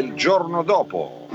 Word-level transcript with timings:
del 0.00 0.14
giorno 0.14 0.62
dopo. 0.62 1.26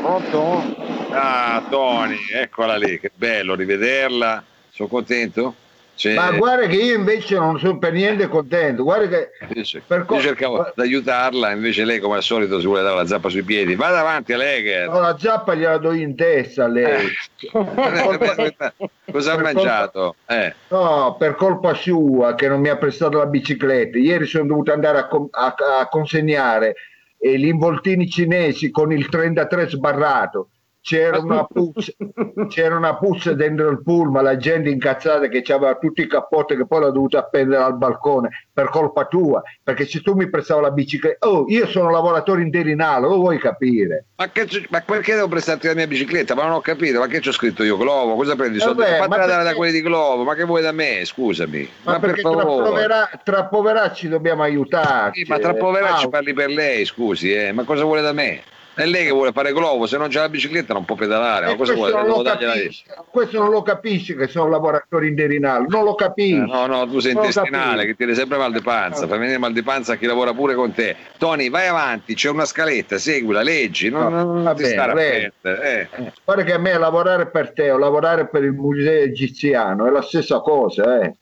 Pronto? 0.00 0.62
Ah, 1.10 1.62
Tony, 1.70 2.16
eccola 2.32 2.76
lì, 2.76 2.98
che 2.98 3.10
bello 3.14 3.54
rivederla. 3.54 4.42
Sono 4.70 4.88
contento? 4.88 5.54
Cioè, 5.94 6.14
Ma 6.14 6.30
guarda 6.30 6.66
che 6.68 6.76
io 6.76 6.94
invece 6.94 7.34
non 7.34 7.58
sono 7.58 7.78
per 7.78 7.92
niente 7.92 8.28
contento. 8.28 8.84
Guarda 8.84 9.08
che 9.08 9.30
per 9.84 10.04
co- 10.04 10.14
io 10.14 10.20
cercavo 10.20 10.72
di 10.72 10.82
aiutarla, 10.82 11.50
invece 11.50 11.84
lei, 11.84 11.98
come 11.98 12.16
al 12.16 12.22
solito, 12.22 12.60
si 12.60 12.66
vuole 12.66 12.82
dare 12.82 12.94
la 12.94 13.06
zappa 13.06 13.28
sui 13.28 13.42
piedi. 13.42 13.74
Vada 13.74 13.98
avanti 13.98 14.32
a 14.32 14.36
lei. 14.36 14.62
Che... 14.62 14.84
No, 14.84 15.00
la 15.00 15.16
zappa 15.18 15.54
gliela 15.54 15.78
do 15.78 15.90
in 15.92 16.14
testa 16.14 16.64
a 16.64 16.68
lei. 16.68 17.04
Eh. 17.04 18.54
Cosa 19.10 19.32
ha 19.32 19.38
mangiato? 19.38 20.14
Eh. 20.26 20.54
No, 20.68 21.16
per 21.18 21.34
colpa 21.34 21.74
sua 21.74 22.36
che 22.36 22.46
non 22.46 22.60
mi 22.60 22.68
ha 22.68 22.76
prestato 22.76 23.18
la 23.18 23.26
bicicletta. 23.26 23.98
Ieri 23.98 24.26
sono 24.26 24.46
dovuto 24.46 24.72
andare 24.72 24.98
a, 24.98 25.08
a, 25.08 25.54
a 25.80 25.88
consegnare 25.88 26.76
gli 27.18 27.46
involtini 27.46 28.08
cinesi 28.08 28.70
con 28.70 28.92
il 28.92 29.08
33 29.08 29.68
sbarrato 29.68 30.50
c'era 30.80 31.18
una, 31.18 31.44
puzza, 31.50 31.92
c'era 32.48 32.76
una 32.76 32.96
puzza 32.96 33.32
dentro 33.34 33.68
il 33.68 33.82
pullman, 33.82 34.24
la 34.24 34.36
gente 34.36 34.70
incazzata 34.70 35.28
che 35.28 35.42
aveva 35.52 35.76
tutti 35.76 36.02
i 36.02 36.06
cappotti 36.06 36.56
che 36.56 36.66
poi 36.66 36.80
l'ha 36.80 36.90
dovuta 36.90 37.18
appendere 37.18 37.62
al 37.62 37.76
balcone 37.76 38.46
per 38.52 38.70
colpa 38.70 39.06
tua, 39.06 39.42
perché 39.62 39.86
se 39.86 40.00
tu 40.00 40.14
mi 40.14 40.28
prestavi 40.28 40.62
la 40.62 40.70
bicicletta, 40.70 41.26
oh, 41.28 41.44
io 41.48 41.66
sono 41.66 41.90
lavoratore 41.90 42.42
interinale, 42.42 43.06
lo 43.06 43.16
vuoi 43.16 43.38
capire? 43.38 44.06
Ma, 44.16 44.30
che, 44.30 44.46
ma 44.70 44.80
perché 44.80 45.14
devo 45.14 45.28
prestarti 45.28 45.66
la 45.66 45.74
mia 45.74 45.86
bicicletta? 45.86 46.34
Ma 46.34 46.44
non 46.44 46.52
ho 46.52 46.60
capito, 46.60 46.98
ma 46.98 47.06
che 47.06 47.20
ci 47.20 47.28
ho 47.28 47.32
scritto 47.32 47.62
io? 47.62 47.76
Globo, 47.76 48.14
cosa 48.14 48.34
prendi? 48.34 48.58
Soldi? 48.58 48.80
Vabbè, 48.80 48.98
Fatela 48.98 49.26
dare 49.26 49.44
da 49.44 49.54
quelli 49.54 49.72
di 49.72 49.82
Globo, 49.82 50.24
ma 50.24 50.34
che 50.34 50.44
vuoi 50.44 50.62
da 50.62 50.72
me? 50.72 51.04
Scusami. 51.04 51.68
Ma, 51.82 51.92
ma 51.92 51.98
perché 52.00 52.22
per 52.22 52.32
tra, 52.32 52.44
povera, 52.44 53.10
tra, 53.22 53.44
poveracci 53.44 54.08
dobbiamo 54.08 54.42
aiutarci. 54.42 55.24
Sì, 55.24 55.30
ma 55.30 55.38
tra 55.38 55.54
poveracci 55.54 56.06
ah, 56.06 56.08
parli 56.08 56.32
per 56.32 56.50
lei, 56.50 56.84
scusi, 56.84 57.32
eh? 57.32 57.52
ma 57.52 57.64
cosa 57.64 57.84
vuole 57.84 58.02
da 58.02 58.12
me? 58.12 58.42
È 58.78 58.86
lei 58.86 59.06
che 59.06 59.10
vuole 59.10 59.32
fare 59.32 59.52
globo, 59.52 59.86
se 59.86 59.96
non 59.96 60.06
c'è 60.06 60.20
la 60.20 60.28
bicicletta 60.28 60.72
non 60.72 60.84
può 60.84 60.94
pedalare. 60.94 61.46
Ma 61.46 61.56
cosa 61.56 61.74
vuole? 61.74 62.00
Non 62.00 62.22
capisci, 62.22 62.84
questo 63.10 63.40
non 63.40 63.50
lo 63.50 63.62
capisci 63.62 64.14
che 64.14 64.28
sono 64.28 64.48
lavoratori 64.48 65.08
interinali, 65.08 65.66
non 65.66 65.82
lo 65.82 65.96
capisci. 65.96 66.36
Eh, 66.36 66.46
no, 66.46 66.66
no, 66.66 66.88
tu 66.88 67.00
sei 67.00 67.14
non 67.14 67.24
intestinale 67.24 67.86
che 67.86 67.96
tieni 67.96 68.14
sempre 68.14 68.38
mal 68.38 68.52
di 68.52 68.62
panza, 68.62 69.04
eh. 69.04 69.08
fai 69.08 69.18
venire 69.18 69.38
mal 69.38 69.52
di 69.52 69.64
panza 69.64 69.94
a 69.94 69.96
chi 69.96 70.06
lavora 70.06 70.32
pure 70.32 70.54
con 70.54 70.72
te. 70.72 70.94
Tony, 71.18 71.50
vai 71.50 71.66
avanti, 71.66 72.14
c'è 72.14 72.30
una 72.30 72.44
scaletta, 72.44 72.98
seguila, 72.98 73.42
leggi, 73.42 73.88
non, 73.88 74.12
no, 74.12 74.40
non 74.40 74.54
ti 74.54 74.64
stare 74.66 75.32
eh. 75.42 75.88
Guarda 76.24 76.44
che 76.44 76.52
a 76.52 76.58
me 76.58 76.78
lavorare 76.78 77.26
per 77.30 77.52
te 77.52 77.72
o 77.72 77.78
lavorare 77.78 78.28
per 78.28 78.44
il 78.44 78.52
museo 78.52 79.02
egiziano 79.02 79.86
è 79.86 79.90
la 79.90 80.02
stessa 80.02 80.38
cosa, 80.38 81.00
eh. 81.00 81.16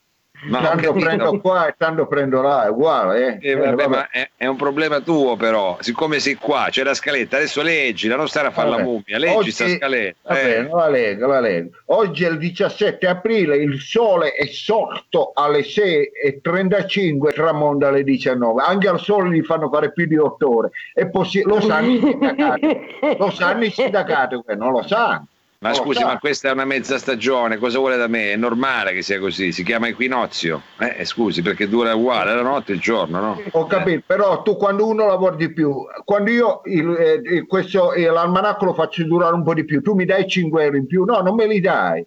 Ma 0.44 0.60
tanto 0.60 0.92
prendo 0.92 1.40
qua 1.40 1.66
e 1.66 1.74
tanto 1.76 2.06
prendo 2.06 2.42
là, 2.42 2.66
è 2.66 2.68
uguale. 2.68 3.38
Eh. 3.40 3.50
Eh, 3.50 3.54
vabbè, 3.56 3.74
vabbè. 3.74 3.88
Ma 3.88 4.10
è, 4.10 4.30
è, 4.36 4.46
un 4.46 4.56
problema 4.56 5.00
tuo 5.00 5.36
però, 5.36 5.78
siccome 5.80 6.18
sei 6.18 6.34
qua, 6.34 6.66
c'è 6.70 6.84
la 6.84 6.94
scaletta, 6.94 7.36
adesso 7.36 7.62
leggi, 7.62 8.06
non 8.08 8.28
stare 8.28 8.48
a 8.48 8.50
fare 8.50 8.68
vabbè. 8.68 8.82
la 8.82 8.86
mummia, 8.86 9.18
leggi 9.18 9.42
questa 9.42 9.68
scaletta. 9.68 10.16
Va 10.22 10.40
eh. 10.40 10.68
la 10.68 10.88
leggo, 10.88 11.26
la 11.26 11.40
leggo. 11.40 11.70
Oggi 11.86 12.24
è 12.24 12.28
il 12.28 12.38
17 12.38 13.06
aprile, 13.06 13.56
il 13.56 13.80
sole 13.80 14.32
è 14.32 14.46
sorto 14.46 15.32
alle 15.34 15.60
6.35 15.60 17.28
e 17.28 17.32
tramonda 17.32 17.88
alle 17.88 18.04
19. 18.04 18.62
Anche 18.62 18.88
al 18.88 19.00
sole 19.00 19.34
gli 19.34 19.42
fanno 19.42 19.68
fare 19.68 19.92
più 19.92 20.06
di 20.06 20.16
8 20.16 20.56
ore. 20.56 20.70
Possi- 21.10 21.42
lo 21.42 21.60
sanno 21.60 21.90
i 21.92 21.98
sindacati, 21.98 22.78
lo 23.18 23.30
sanno 23.30 23.64
i 23.64 23.70
sindacati, 23.70 24.40
non 24.56 24.72
lo 24.72 24.82
sanno. 24.86 25.28
Ma 25.58 25.72
scusi, 25.72 26.04
ma 26.04 26.18
questa 26.18 26.48
è 26.48 26.52
una 26.52 26.64
mezza 26.64 26.98
stagione, 26.98 27.56
cosa 27.56 27.78
vuole 27.78 27.96
da 27.96 28.06
me? 28.08 28.32
È 28.32 28.36
normale 28.36 28.92
che 28.92 29.02
sia 29.02 29.18
così, 29.18 29.52
si 29.52 29.64
chiama 29.64 29.88
equinozio. 29.88 30.62
Eh, 30.78 31.04
scusi, 31.04 31.42
perché 31.42 31.68
dura 31.68 31.94
uguale 31.94 32.34
la 32.34 32.42
notte 32.42 32.72
e 32.72 32.74
il 32.74 32.80
giorno, 32.80 33.20
no? 33.20 33.42
Ho 33.52 33.66
capito, 33.66 34.02
però 34.06 34.42
tu 34.42 34.56
quando 34.56 34.86
uno 34.86 35.06
lavora 35.06 35.34
di 35.34 35.52
più, 35.52 35.74
quando 36.04 36.30
io 36.30 36.60
il, 36.64 37.22
eh, 37.24 37.46
questo, 37.46 37.92
eh, 37.92 38.04
l'almanacco 38.06 38.66
lo 38.66 38.74
faccio 38.74 39.04
durare 39.04 39.34
un 39.34 39.42
po' 39.42 39.54
di 39.54 39.64
più, 39.64 39.80
tu 39.80 39.94
mi 39.94 40.04
dai 40.04 40.28
5 40.28 40.62
euro 40.64 40.76
in 40.76 40.86
più? 40.86 41.04
No, 41.04 41.20
non 41.20 41.34
me 41.34 41.46
li 41.46 41.60
dai. 41.60 42.06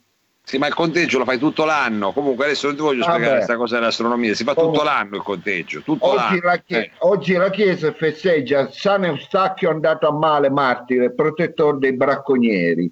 Sì, 0.49 0.57
ma 0.57 0.65
il 0.65 0.73
conteggio 0.73 1.19
lo 1.19 1.25
fai 1.25 1.37
tutto 1.37 1.63
l'anno. 1.63 2.11
Comunque 2.11 2.45
adesso 2.45 2.65
non 2.65 2.75
ti 2.75 2.81
voglio 2.81 3.01
Vabbè. 3.01 3.11
spiegare 3.11 3.35
questa 3.35 3.55
cosa 3.55 3.75
dell'astronomia, 3.75 4.33
si 4.33 4.43
fa 4.43 4.53
tutto 4.53 4.61
Comunque. 4.61 4.85
l'anno 4.87 5.15
il 5.17 5.21
conteggio. 5.21 5.81
Tutto 5.81 6.05
oggi, 6.07 6.17
l'anno. 6.17 6.39
La 6.41 6.57
chiesa, 6.57 6.83
eh. 6.83 6.91
oggi 6.99 7.33
la 7.33 7.49
Chiesa 7.51 7.93
festeggia 7.93 8.71
San 8.71 9.05
Eustachio 9.05 9.69
andato 9.69 10.07
a 10.07 10.11
male, 10.11 10.49
martire, 10.49 11.13
protettore 11.13 11.77
dei 11.77 11.93
bracconieri. 11.93 12.91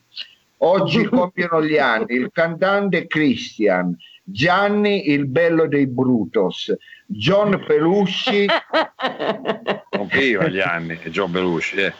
Oggi 0.59 1.05
compiono 1.09 1.63
gli 1.63 1.77
anni 1.77 2.15
il 2.15 2.29
cantante 2.31 3.07
Christian, 3.07 3.95
Gianni 4.23 5.09
il 5.09 5.25
bello 5.27 5.67
dei 5.67 5.87
Brutos, 5.87 6.73
John 7.05 7.63
Pelusci. 7.65 8.45
Compiva 9.89 10.47
gli 10.47 10.59
anni, 10.59 10.95
John 11.05 11.31
Pelusci. 11.31 11.77
Eh. 11.77 11.93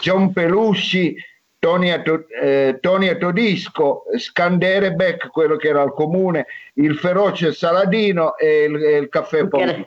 John 0.00 0.32
Pelusci, 0.32 1.14
Tony, 1.58 1.92
eh, 2.42 2.78
Tony 2.80 3.18
Todisco, 3.18 4.04
Scanderebeck, 4.16 5.28
quello 5.28 5.56
che 5.56 5.68
era 5.68 5.82
al 5.82 5.92
comune, 5.92 6.46
il 6.74 6.96
feroce 6.96 7.52
Saladino 7.52 8.36
e 8.36 8.64
il, 8.64 8.82
e 8.82 8.96
il 8.96 9.08
caffè 9.08 9.46
Poi. 9.46 9.86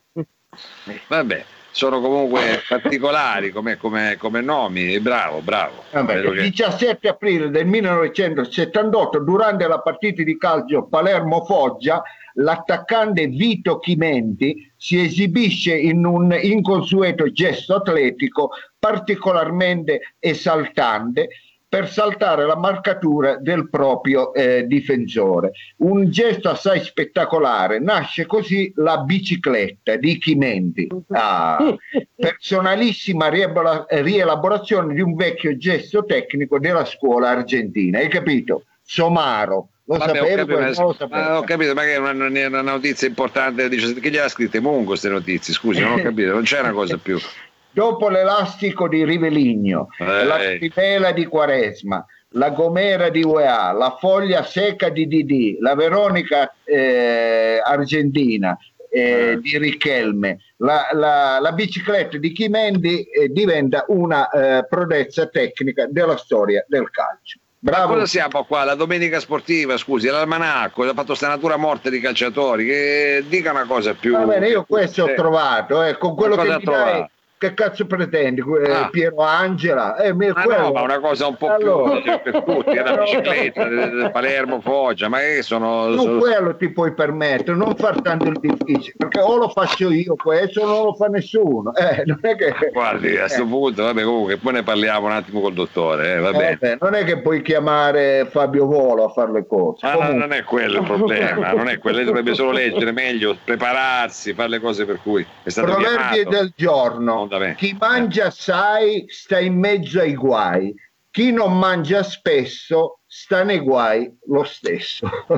Vabbè 1.07 1.45
sono 1.73 1.99
comunque 1.99 2.61
particolari 2.67 3.51
come, 3.51 3.77
come, 3.77 4.15
come 4.17 4.41
nomi, 4.41 4.99
bravo, 4.99 5.41
bravo. 5.41 5.83
Vabbè, 5.91 6.19
il 6.19 6.41
17 6.41 7.07
aprile 7.07 7.49
del 7.49 7.65
1978, 7.65 9.19
durante 9.19 9.67
la 9.67 9.79
partita 9.79 10.21
di 10.21 10.37
calcio 10.37 10.85
Palermo-Foggia, 10.85 12.03
l'attaccante 12.35 13.27
Vito 13.27 13.79
Chimenti 13.79 14.71
si 14.77 15.01
esibisce 15.01 15.75
in 15.75 16.05
un 16.05 16.37
inconsueto 16.39 17.31
gesto 17.31 17.75
atletico 17.75 18.51
particolarmente 18.77 20.15
esaltante 20.19 21.29
per 21.73 21.89
saltare 21.89 22.45
la 22.45 22.55
marcatura 22.55 23.37
del 23.37 23.67
proprio 23.67 24.31
eh, 24.35 24.67
difensore. 24.67 25.53
Un 25.77 26.11
gesto 26.11 26.49
assai 26.49 26.83
spettacolare, 26.83 27.79
nasce 27.79 28.27
così 28.27 28.71
la 28.75 28.99
bicicletta 28.99 29.95
di 29.95 30.19
Chimenti, 30.19 30.87
ah, 31.13 31.75
personalissima 32.15 33.27
rielaborazione 33.27 34.93
di 34.93 35.01
un 35.01 35.15
vecchio 35.15 35.57
gesto 35.57 36.05
tecnico 36.05 36.59
della 36.59 36.85
scuola 36.85 37.29
argentina, 37.29 37.97
hai 37.97 38.07
capito? 38.07 38.65
Somaro. 38.83 39.69
Lo 39.85 39.97
Vabbè, 39.97 40.15
sapevo, 40.15 40.25
ho 40.25 40.45
capito, 40.45 40.81
lo 40.83 40.93
sapevo. 40.93 41.21
Ma 41.21 41.37
ho 41.39 41.41
capito, 41.41 41.73
ma 41.73 41.81
che 41.81 41.93
è 41.95 41.97
una, 41.97 42.11
una, 42.11 42.61
notizia 42.61 43.07
importante, 43.07 43.67
dice, 43.67 43.95
che 43.95 44.11
gliela 44.11 44.29
scritte 44.29 44.59
Mungo 44.59 44.89
queste 44.89 45.09
notizie, 45.09 45.55
scusi, 45.55 45.79
non 45.79 45.93
ho 45.93 46.01
capito, 46.03 46.33
non 46.33 46.43
c'è 46.43 46.59
una 46.59 46.71
cosa 46.71 46.97
più 46.97 47.17
dopo 47.73 48.07
l'elastico 48.07 48.87
di 48.87 49.03
Riveligno, 49.03 49.89
eh. 49.97 50.23
la 50.23 50.37
tripela 50.37 51.11
di 51.11 51.25
Quaresma, 51.25 52.05
la 52.35 52.49
gomera 52.51 53.09
di 53.09 53.23
UEA, 53.23 53.71
la 53.71 53.97
foglia 53.99 54.43
secca 54.43 54.89
di 54.89 55.07
DD, 55.07 55.57
la 55.59 55.75
Veronica 55.75 56.53
eh, 56.63 57.59
argentina 57.63 58.57
eh, 58.89 59.01
eh. 59.01 59.39
di 59.39 59.57
Richelme, 59.57 60.39
la, 60.57 60.87
la, 60.93 61.39
la, 61.39 61.51
bicicletta 61.51 62.17
di 62.17 62.31
Chimendi 62.31 63.03
eh, 63.03 63.29
diventa 63.29 63.85
una 63.87 64.29
eh, 64.29 64.65
prodezza 64.67 65.27
tecnica 65.27 65.87
della 65.89 66.17
storia 66.17 66.63
del 66.67 66.89
calcio. 66.91 67.39
Bravo. 67.63 67.87
Ma 67.87 67.93
cosa 67.93 68.05
siamo 68.07 68.43
qua? 68.43 68.65
La 68.65 68.75
domenica 68.75 69.21
sportiva, 69.21 69.77
scusi, 69.77 70.07
l'almanacco, 70.07 70.83
ha 70.83 70.93
fatto 70.93 71.15
sta 71.15 71.29
natura 71.29 71.55
morte 71.55 71.89
di 71.89 72.01
calciatori, 72.01 72.65
che 72.65 73.23
dica 73.29 73.51
una 73.51 73.65
cosa 73.65 73.93
più... 73.93 74.11
Va 74.11 74.25
bene, 74.25 74.49
io 74.49 74.65
questo 74.65 75.05
ho 75.05 75.13
trovato, 75.13 75.81
eh, 75.81 75.97
con 75.97 76.13
quello 76.13 76.35
che 76.35 76.43
mi 76.43 76.61
dai, 76.61 77.05
che 77.43 77.53
cazzo 77.53 77.85
pretendi? 77.85 78.41
Eh, 78.41 78.71
ah. 78.71 78.89
Piero 78.89 79.17
Angela? 79.17 79.97
Eh, 79.97 80.13
ma 80.13 80.33
quello... 80.33 80.61
no, 80.61 80.71
ma 80.71 80.81
una 80.81 80.99
cosa 80.99 81.27
un 81.27 81.35
po' 81.35 81.49
allora... 81.49 81.99
più 81.99 82.19
per 82.23 82.43
tutti, 82.43 82.69
è 82.69 82.81
una 82.81 82.97
bicicletta 83.01 83.67
del 83.67 84.09
Palermo 84.13 84.61
Foggia, 84.61 85.09
ma 85.09 85.19
che 85.19 85.41
sono... 85.41 85.87
Non 85.87 85.99
sono... 85.99 86.19
quello 86.19 86.55
ti 86.55 86.69
puoi 86.69 86.93
permettere, 86.93 87.57
non 87.57 87.75
far 87.75 88.01
tanto 88.01 88.29
il 88.29 88.39
difficile, 88.39 88.93
perché 88.97 89.19
o 89.19 89.35
lo 89.35 89.49
faccio 89.49 89.91
io 89.91 90.15
questo 90.15 90.61
o 90.61 90.65
non 90.65 90.83
lo 90.85 90.93
fa 90.93 91.07
nessuno. 91.07 91.73
Eh, 91.75 92.03
non 92.07 92.19
è 92.21 92.35
che... 92.35 92.53
Guardi, 92.71 93.17
a 93.17 93.21
questo 93.21 93.43
eh. 93.43 93.47
punto, 93.47 93.83
vabbè, 93.83 94.03
comunque 94.03 94.37
poi 94.37 94.53
ne 94.53 94.63
parliamo 94.63 95.07
un 95.07 95.11
attimo 95.11 95.41
col 95.41 95.53
dottore, 95.53 96.13
eh, 96.13 96.19
va 96.19 96.31
bene. 96.31 96.57
Vabbè, 96.61 96.77
non 96.79 96.95
è 96.95 97.03
che 97.03 97.19
puoi 97.19 97.41
chiamare 97.41 98.25
Fabio 98.29 98.65
Volo 98.65 99.05
a 99.05 99.09
fare 99.09 99.31
le 99.33 99.45
cose. 99.45 99.85
No, 99.85 100.11
non 100.13 100.31
è 100.31 100.43
quello 100.43 100.79
il 100.79 100.85
problema, 100.85 101.51
non 101.51 101.67
è 101.67 101.77
quello, 101.77 101.97
lei 101.97 102.05
dovrebbe 102.05 102.33
solo 102.33 102.51
leggere 102.51 102.91
meglio, 102.93 103.35
prepararsi, 103.43 104.33
fare 104.33 104.49
le 104.49 104.59
cose 104.59 104.85
per 104.85 104.99
cui 105.03 105.25
è 105.43 105.49
stato 105.49 105.73
Proverbi 105.73 106.13
chiamato. 106.13 106.29
del 106.29 106.53
giorno 106.55 107.27
chi 107.55 107.75
mangia 107.79 108.25
assai 108.27 109.05
sta 109.07 109.39
in 109.39 109.57
mezzo 109.57 109.99
ai 109.99 110.15
guai. 110.15 110.73
chi 111.09 111.31
non 111.31 111.57
mangia 111.59 112.01
spesso 112.01 112.99
sta 113.15 113.43
nei 113.43 113.59
guai 113.59 114.11
lo 114.25 114.43
stesso. 114.43 115.07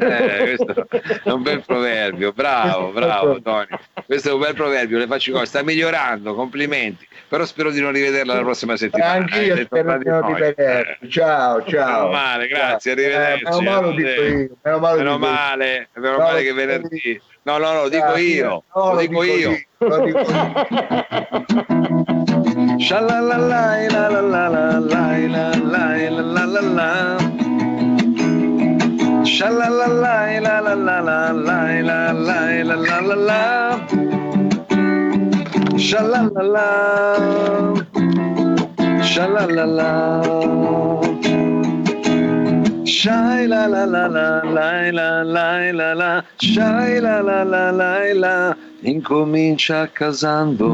eh, 0.00 0.56
questo 0.56 0.86
è 1.22 1.30
un 1.30 1.42
bel 1.42 1.62
proverbio, 1.64 2.32
bravo, 2.32 2.90
bravo 2.90 3.40
Tony. 3.40 3.68
Questo 4.04 4.30
è 4.30 4.32
un 4.32 4.40
bel 4.40 4.54
proverbio, 4.54 4.98
le 4.98 5.06
faccio 5.06 5.30
cosa, 5.30 5.44
sta 5.44 5.62
migliorando, 5.62 6.34
complimenti. 6.34 7.06
Però 7.28 7.44
spero 7.44 7.70
di 7.70 7.80
non 7.80 7.92
rivederla 7.92 8.34
la 8.34 8.40
prossima 8.40 8.76
settimana. 8.76 9.12
Anch'io 9.12 9.54
eh, 9.54 9.64
spero 9.64 9.96
di 9.98 10.08
non 10.08 10.26
rivederla. 10.26 10.98
Eh. 10.98 11.08
Ciao, 11.08 11.64
ciao. 11.64 12.08
Meno 12.08 12.10
male, 12.10 12.48
grazie, 12.48 12.96
ciao. 12.96 13.04
arrivederci. 13.04 13.44
Eh, 13.44 13.62
meno 13.62 13.70
male, 13.70 13.94
dico 13.94 14.08
io. 14.08 14.56
Meno 14.62 14.78
male, 14.80 14.98
meno 14.98 15.18
male, 15.18 15.88
meno 15.94 16.16
male 16.16 16.42
che 16.42 16.52
venerdì. 16.52 17.22
No, 17.44 17.58
no, 17.58 17.72
no, 17.72 17.82
lo 17.84 17.90
dico 17.90 18.18
io. 18.18 18.64
No, 18.74 18.94
lo, 18.94 19.00
dico, 19.00 19.24
io. 19.24 19.52
Lo 19.80 20.04
dico 20.04 20.18
io. 20.18 20.26
Shalalala 22.78 23.88
la 23.88 23.90
la 24.08 24.08
la 24.20 24.20
la 24.20 24.48
la 24.48 24.78
la 24.78 25.10
la 25.56 25.96
la 26.20 26.44
la 26.46 26.60
la 26.60 27.16
Shalalala 29.24 30.40
la 30.40 30.60
la 30.60 30.74
la 30.74 31.00
la 31.00 31.32
la 31.32 31.72
la 31.72 32.12
la 32.12 32.12
la 32.12 32.64
la 32.74 33.00
la 33.00 33.14
la 33.14 33.78
Shalalala 35.76 36.68
Shalalala 39.00 39.90
Shai 42.90 43.46
la 43.46 43.66
la 43.66 43.84
la 43.84 44.08
la 44.08 44.42
la 44.42 44.90
la 44.90 45.22
la 45.22 45.70
la 45.70 45.94
la. 45.94 46.24
Shai 46.38 46.98
la 46.98 47.20
la 47.20 47.44
la 47.44 47.70
la 47.70 48.12
la. 48.12 48.56
Incomincia 48.82 49.86
casando. 49.92 50.66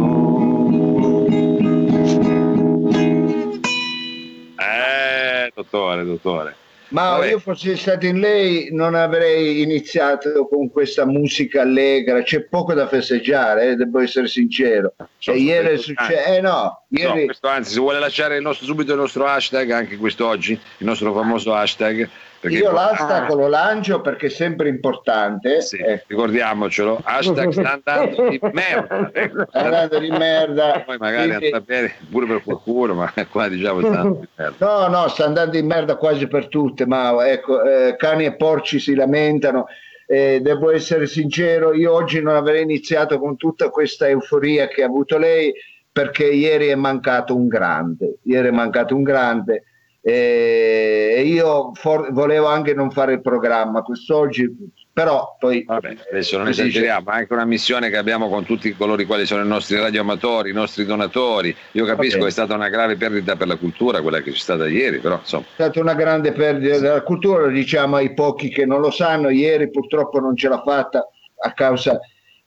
Dottore, 5.54 6.04
dottore. 6.04 6.56
Ma 6.88 7.10
Vabbè. 7.10 7.30
io 7.30 7.38
fossi 7.40 7.76
stato 7.76 8.06
in 8.06 8.20
lei 8.20 8.68
non 8.70 8.94
avrei 8.94 9.60
iniziato 9.62 10.46
con 10.46 10.70
questa 10.70 11.04
musica 11.04 11.62
allegra, 11.62 12.22
c'è 12.22 12.42
poco 12.42 12.74
da 12.74 12.86
festeggiare, 12.86 13.70
eh, 13.70 13.74
devo 13.74 14.00
essere 14.00 14.28
sincero. 14.28 14.94
So, 15.18 15.32
e 15.32 15.38
ieri 15.38 15.68
è 15.74 15.78
successo, 15.78 16.30
eh 16.30 16.40
no, 16.40 16.84
ieri... 16.90 17.18
no 17.20 17.24
questo, 17.24 17.48
anzi 17.48 17.72
se 17.72 17.80
vuole 17.80 17.98
lasciare 17.98 18.36
il 18.36 18.42
nostro, 18.42 18.66
subito 18.66 18.92
il 18.92 18.98
nostro 18.98 19.26
hashtag, 19.26 19.70
anche 19.70 19.96
quest'oggi, 19.96 20.52
il 20.52 20.86
nostro 20.86 21.12
famoso 21.12 21.52
hashtag, 21.52 22.08
io 22.42 22.70
l'hashtag 22.70 23.30
ah. 23.30 23.34
lo 23.34 23.48
lancio 23.48 24.00
perché 24.00 24.26
è 24.26 24.30
sempre 24.30 24.68
importante. 24.68 25.60
Sì, 25.60 25.76
eh. 25.76 26.04
Ricordiamocelo, 26.06 27.00
hashtag 27.02 27.50
sta 27.52 27.72
andando 27.72 28.28
di 28.28 28.38
merda. 28.52 29.10
Sta 29.48 29.64
andando 29.64 29.98
di 29.98 30.10
merda. 30.10 30.82
Poi 30.86 30.96
magari 30.98 31.28
Quindi... 31.28 31.44
andrà 31.46 31.60
bene 31.60 31.94
pure 32.10 32.26
per 32.26 32.42
qualcuno, 32.42 32.94
ma 32.94 33.12
qua 33.30 33.48
diciamo 33.48 33.80
sta 33.80 33.88
andando 33.88 34.18
di 34.20 34.28
merda. 34.34 34.66
No, 34.66 34.88
no, 34.88 35.08
sta 35.08 35.24
andando 35.24 35.56
in 35.56 35.66
merda 35.66 35.96
quasi 35.96 36.26
per 36.26 36.48
tutte, 36.48 36.86
ma 36.86 37.26
ecco, 37.28 37.62
eh, 37.62 37.96
cani 37.96 38.24
e 38.26 38.34
porci 38.34 38.78
si 38.78 38.94
lamentano. 38.94 39.66
Eh, 40.08 40.38
devo 40.40 40.70
essere 40.70 41.06
sincero, 41.06 41.74
io 41.74 41.92
oggi 41.92 42.22
non 42.22 42.36
avrei 42.36 42.62
iniziato 42.62 43.18
con 43.18 43.36
tutta 43.36 43.70
questa 43.70 44.08
euforia 44.08 44.68
che 44.68 44.84
ha 44.84 44.86
avuto 44.86 45.18
lei 45.18 45.52
perché 45.90 46.26
ieri 46.26 46.68
è 46.68 46.76
mancato 46.76 47.34
un 47.34 47.48
grande, 47.48 48.18
ieri 48.22 48.48
è 48.48 48.52
mancato 48.52 48.94
un 48.94 49.02
grande 49.02 49.64
e 50.08 51.22
io 51.26 51.72
for- 51.74 52.12
volevo 52.12 52.46
anche 52.46 52.74
non 52.74 52.92
fare 52.92 53.14
il 53.14 53.20
programma 53.20 53.82
quest'oggi 53.82 54.48
però 54.92 55.36
poi 55.38 55.64
Vabbè, 55.64 55.96
adesso 56.12 56.38
non 56.38 56.46
esageriamo, 56.46 57.10
è 57.10 57.16
anche 57.16 57.32
una 57.32 57.44
missione 57.44 57.90
che 57.90 57.96
abbiamo 57.96 58.28
con 58.28 58.44
tutti 58.44 58.72
coloro 58.76 59.02
i 59.02 59.04
quali 59.04 59.26
sono 59.26 59.42
i 59.42 59.46
nostri 59.46 59.76
radioamatori, 59.78 60.50
i 60.50 60.54
nostri 60.54 60.86
donatori. 60.86 61.54
Io 61.72 61.84
capisco 61.84 62.20
che 62.20 62.28
è 62.28 62.30
stata 62.30 62.54
una 62.54 62.70
grave 62.70 62.96
perdita 62.96 63.36
per 63.36 63.46
la 63.46 63.56
cultura 63.56 64.00
quella 64.00 64.22
che 64.22 64.30
c'è 64.30 64.38
stata 64.38 64.66
ieri, 64.66 65.00
però 65.00 65.18
insomma. 65.18 65.44
È 65.44 65.52
stata 65.54 65.80
una 65.80 65.92
grande 65.92 66.32
perdita 66.32 66.78
della 66.78 67.02
cultura, 67.02 67.42
lo 67.42 67.50
diciamo 67.50 67.96
ai 67.96 68.14
pochi 68.14 68.48
che 68.48 68.64
non 68.64 68.80
lo 68.80 68.90
sanno, 68.90 69.28
ieri 69.28 69.68
purtroppo 69.68 70.18
non 70.18 70.34
ce 70.34 70.48
l'ha 70.48 70.62
fatta 70.62 71.06
a 71.40 71.52
causa 71.52 72.00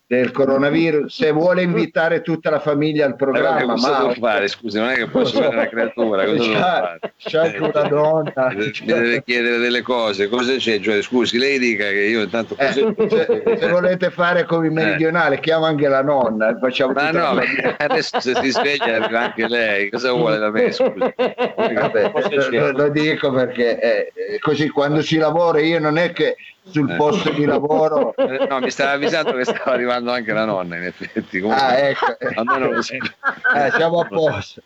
del 0.09 0.31
coronavirus, 0.31 1.17
se 1.17 1.31
vuole 1.31 1.61
invitare 1.61 2.23
tutta 2.23 2.49
la 2.49 2.59
famiglia 2.59 3.05
al 3.05 3.15
programma. 3.15 3.73
Eh, 3.73 3.75
cosa 3.75 3.91
ma... 3.91 3.97
devo 3.99 4.13
fare? 4.13 4.47
Scusi, 4.47 4.79
non 4.79 4.89
è 4.89 4.95
che 4.95 5.07
posso 5.07 5.39
fare 5.39 5.55
una 5.55 5.67
creatura, 5.67 6.25
cosa? 6.25 6.99
C'è 7.15 7.37
anche 7.37 7.57
una 7.59 7.87
donna. 7.87 8.51
Mi 8.55 8.71
deve 8.85 9.23
chiedere 9.23 9.57
delle 9.59 9.83
cose, 9.83 10.27
cosa 10.27 10.55
c'è? 10.55 10.79
Cioè, 10.79 11.03
scusi, 11.03 11.37
lei 11.37 11.59
dica 11.59 11.83
che 11.89 12.05
io 12.05 12.23
intanto... 12.23 12.55
Eh, 12.57 12.71
se, 12.71 12.95
se, 13.07 13.69
volete 13.69 14.09
fare 14.09 14.45
come 14.45 14.65
i 14.65 14.71
meridionali, 14.71 15.35
eh. 15.35 15.39
chiamo 15.41 15.65
anche 15.65 15.87
la 15.87 16.01
nonna. 16.01 16.57
Facciamo 16.57 16.93
ma 16.93 17.11
no, 17.11 17.33
ma 17.35 17.43
adesso 17.77 18.19
se 18.19 18.33
si 18.33 18.49
sveglia 18.49 18.95
arriva 18.95 19.25
anche 19.25 19.47
lei, 19.47 19.91
cosa 19.91 20.11
vuole 20.11 20.39
da 20.39 20.49
me? 20.49 20.71
Scusi. 20.71 20.97
Vabbè, 20.97 22.11
lo, 22.49 22.71
lo, 22.71 22.89
dico 22.89 23.31
perché 23.31 23.79
eh, 23.79 24.39
così 24.39 24.69
quando 24.69 25.03
si 25.03 25.17
lavora 25.17 25.59
io 25.59 25.79
non 25.79 25.99
è 25.99 26.11
che 26.13 26.35
sul 26.63 26.89
eh. 26.89 26.95
posto 26.95 27.31
di 27.31 27.45
lavoro. 27.45 28.13
Eh, 28.15 28.47
no, 28.47 28.59
mi 28.59 28.69
stava 28.69 28.91
avvisando 28.91 29.33
che 29.33 29.45
stava 29.45 29.71
arrivando 29.71 30.11
anche 30.11 30.33
la 30.33 30.45
nonna, 30.45 30.77
in 30.77 30.83
effetti. 30.83 31.39
Comunque, 31.39 31.65
ah, 31.65 31.77
ecco. 31.77 32.17
Almeno 32.35 32.69
così. 32.69 32.97
Eh, 32.97 33.71
siamo 33.71 34.01
a 34.01 34.05
posto. 34.07 34.61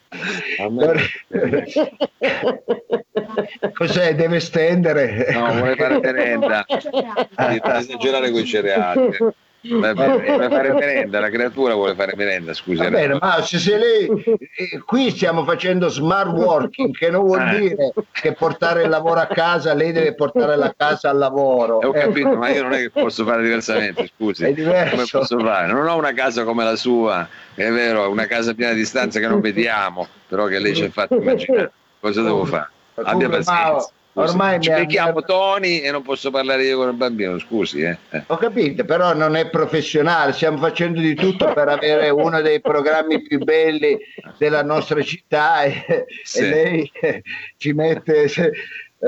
Cos'è? 3.74 4.16
Deve 4.16 4.40
stendere? 4.40 5.31
No, 5.31 5.54
vuole 5.54 5.75
fare 5.75 6.00
merenda. 6.00 6.66
Esagerare 6.68 8.31
con 8.31 8.42
i 8.42 8.46
cereali. 8.46 9.18
Vuole 9.65 10.50
fare 10.50 10.74
merenda, 10.74 11.21
la 11.21 11.30
creatura 11.30 11.74
vuole 11.74 11.95
fare 11.95 12.13
merenda, 12.18 12.54
scusa. 12.54 12.83
Va 12.83 12.89
bene, 12.89 13.18
ma 13.19 13.42
se, 13.42 13.60
se 13.60 13.77
lei 13.77 14.07
eh, 14.07 14.81
qui 14.86 15.10
stiamo 15.12 15.45
facendo 15.45 15.88
smart 15.88 16.31
working, 16.31 16.94
che 16.94 17.10
non 17.10 17.24
vuol 17.24 17.48
eh. 17.48 17.60
dire 17.60 17.94
che 18.12 18.33
portare 18.33 18.83
il 18.83 18.89
lavoro 18.89 19.21
a 19.21 19.27
casa, 19.27 19.74
lei 19.74 19.94
deve 19.94 20.15
portare 20.15 20.57
la 20.57 20.74
casa 20.75 21.10
al 21.10 21.18
lavoro. 21.18 21.80
Eh, 21.80 21.86
ho 21.86 21.92
capito, 21.92 22.36
ma 22.36 22.50
io 22.50 22.63
non 22.63 22.74
è 22.74 22.80
che 22.80 22.89
posso 22.89 23.24
fare 23.24 23.42
diversamente, 23.42 24.12
scusi. 24.13 24.44
È 24.44 24.54
diverso. 24.54 24.95
Come 24.95 25.07
posso 25.10 25.39
fare? 25.39 25.71
Non 25.71 25.88
ho 25.88 25.95
una 25.95 26.13
casa 26.13 26.44
come 26.44 26.65
la 26.65 26.75
sua, 26.75 27.25
è 27.54 27.69
vero, 27.69 28.10
una 28.10 28.25
casa 28.25 28.54
piena 28.54 28.74
di 28.74 28.83
stanze 28.83 29.21
che 29.21 29.27
non 29.27 29.39
vediamo, 29.39 30.07
però 30.27 30.45
che 30.48 30.60
lei 30.60 30.75
ci 30.75 30.83
ha 30.83 30.89
fatto 30.89 31.15
immaginare. 31.15 31.71
Cosa 32.01 32.21
devo 32.21 32.44
fare? 32.44 32.69
Abbia 32.95 33.30
pazienza. 33.30 33.92
Ormai 34.13 34.60
ci 34.62 34.69
becchiamo 34.69 35.15
mi... 35.15 35.24
Tony 35.25 35.80
e 35.80 35.92
non 35.92 36.04
posso 36.04 36.30
parlare 36.30 36.63
io 36.65 36.77
con 36.77 36.89
il 36.89 36.95
bambino, 36.95 37.39
scusi. 37.39 37.81
Eh. 37.81 37.98
eh. 38.12 38.24
Ho 38.27 38.38
capito, 38.38 38.86
però 38.86 39.13
non 39.13 39.36
è 39.36 39.50
professionale, 39.50 40.33
stiamo 40.33 40.57
facendo 40.57 41.00
di 41.00 41.15
tutto 41.15 41.51
per 41.51 41.68
avere 41.68 42.10
uno 42.10 42.42
dei 42.42 42.62
programmi 42.62 43.21
più 43.24 43.39
belli 43.39 43.98
della 44.38 44.62
nostra 44.62 45.01
città 45.01 45.63
e, 45.63 46.05
sì. 46.24 46.39
e 46.39 46.50
lei 46.50 46.91
eh, 47.01 47.22
ci 47.58 47.74
mette, 47.74 48.29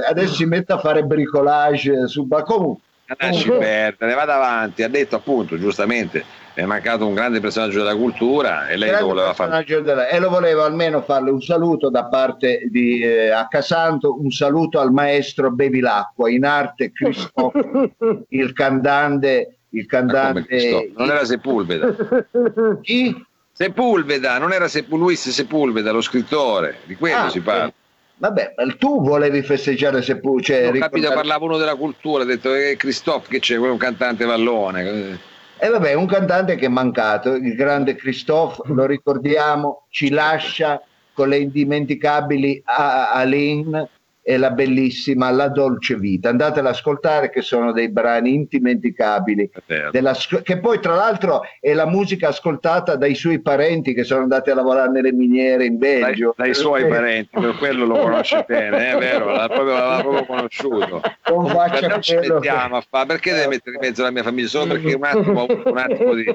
adesso 0.07 0.33
si 0.33 0.45
mette 0.45 0.74
a 0.74 0.79
fare 0.79 1.03
bricolage 1.03 2.07
su 2.07 2.27
comunque. 2.27 2.83
Lasci 3.17 3.51
perdere, 3.51 4.15
vada 4.15 4.35
avanti, 4.35 4.81
ha 4.81 4.88
detto 4.88 5.15
appunto 5.15 5.59
giustamente 5.59 6.44
è 6.55 6.63
mancato 6.63 7.05
un 7.05 7.13
grande 7.13 7.41
personaggio 7.41 7.79
della 7.79 7.95
cultura 7.95 8.69
e 8.69 8.77
lei 8.77 8.97
lo 8.97 9.07
voleva 9.07 9.33
fare. 9.33 9.65
Della, 9.65 10.07
e 10.07 10.19
lo 10.19 10.29
voleva 10.29 10.63
almeno 10.63 11.01
farle 11.01 11.29
un 11.29 11.41
saluto 11.41 11.89
da 11.89 12.05
parte 12.05 12.67
di 12.69 13.01
eh, 13.01 13.29
Accasanto, 13.29 14.17
un 14.17 14.31
saluto 14.31 14.79
al 14.79 14.93
maestro 14.93 15.51
Bevilacqua, 15.51 16.29
in 16.29 16.45
arte 16.45 16.93
Cristoforo, 16.93 17.91
il 18.29 18.53
cantante. 18.53 19.57
Il 19.69 19.85
cantante 19.88 20.93
non 20.95 21.09
era 21.09 21.25
Sepulveda. 21.25 21.93
Chi? 22.81 23.25
Sepulveda, 23.51 24.38
non 24.38 24.53
era 24.53 24.69
Sepul- 24.69 25.00
Luis 25.00 25.29
Sepulveda, 25.29 25.91
lo 25.91 26.00
scrittore, 26.00 26.77
di 26.85 26.95
quello 26.95 27.25
ah, 27.25 27.29
si 27.29 27.41
parla. 27.41 27.74
Vabbè, 28.17 28.53
tu 28.77 29.03
volevi 29.03 29.41
festeggiare 29.41 30.01
Sepulveda. 30.01 30.43
Cioè, 30.43 30.69
Ho 30.69 30.79
capito, 30.79 31.12
parlava 31.12 31.43
uno 31.43 31.57
della 31.57 31.75
cultura, 31.75 32.24
ha 32.24 32.25
detto 32.25 32.51
che 32.51 32.69
eh, 32.69 32.75
Christophe, 32.77 33.27
che 33.27 33.39
c'è, 33.39 33.57
quello 33.57 33.74
un 33.74 33.79
cantante 33.79 34.24
vallone. 34.24 35.33
E 35.65 35.69
vabbè, 35.69 35.93
un 35.93 36.05
cantante 36.05 36.57
che 36.57 36.67
è 36.67 36.69
mancato, 36.69 37.34
il 37.34 37.55
grande 37.55 37.95
Christophe, 37.95 38.62
lo 38.72 38.86
ricordiamo, 38.86 39.88
ci 39.89 40.12
lascia 40.12 40.79
con 41.12 41.29
le 41.29 41.39
indimenticabili 41.39 42.62
Aline 42.65 43.89
e 44.27 44.38
la 44.38 44.50
bellissima 44.50 45.29
La 45.29 45.50
Dolce 45.50 45.98
Vita. 45.98 46.29
Andatela 46.29 46.70
ad 46.70 46.74
ascoltare 46.74 47.29
che 47.29 47.44
sono 47.44 47.72
dei 47.72 47.89
brani 47.89 48.34
indimenticabili, 48.34 49.51
della, 49.91 50.15
che 50.41 50.58
poi 50.58 50.79
tra 50.79 50.96
l'altro 50.96 51.41
è 51.60 51.74
la 51.74 51.86
musica 51.86 52.29
ascoltata 52.29 52.96
dai 52.96 53.13
suoi 53.13 53.39
parenti 53.39 53.94
che 53.94 54.03
sono 54.03 54.24
andati 54.24 54.50
a 54.50 54.55
lavorare 54.55 54.89
nelle 54.89 55.12
miniere 55.12 55.65
in 55.65 55.77
Belgio. 55.77 56.34
Dai, 56.36 56.48
dai 56.48 56.55
suoi 56.55 56.88
parenti, 56.88 57.29
per 57.39 57.55
quello 57.58 57.86
lo 57.86 58.00
conosce 58.00 58.44
bene, 58.50 58.94
è 58.94 58.98
vero, 58.98 59.29
l'ha 59.29 59.48
proprio, 59.48 59.74
l'aveva 59.74 60.01
proprio 60.01 60.25
conosciuto. 60.25 61.01
Non 61.29 61.48
faccia 61.48 61.88
non 61.88 62.01
ci 62.01 62.15
mettiamo 62.15 62.77
a 62.77 62.84
fare, 62.89 63.05
perché 63.05 63.32
deve 63.32 63.48
mettere 63.48 63.75
in 63.75 63.82
mezzo 63.84 64.01
la 64.01 64.12
mia 64.12 64.24
famiglia? 64.24 64.48
Solo 64.48 64.74
perché 64.74 64.94
un 64.96 65.03
attimo, 65.03 65.46
un 65.48 65.77
attimo 65.77 66.13
di... 66.15 66.25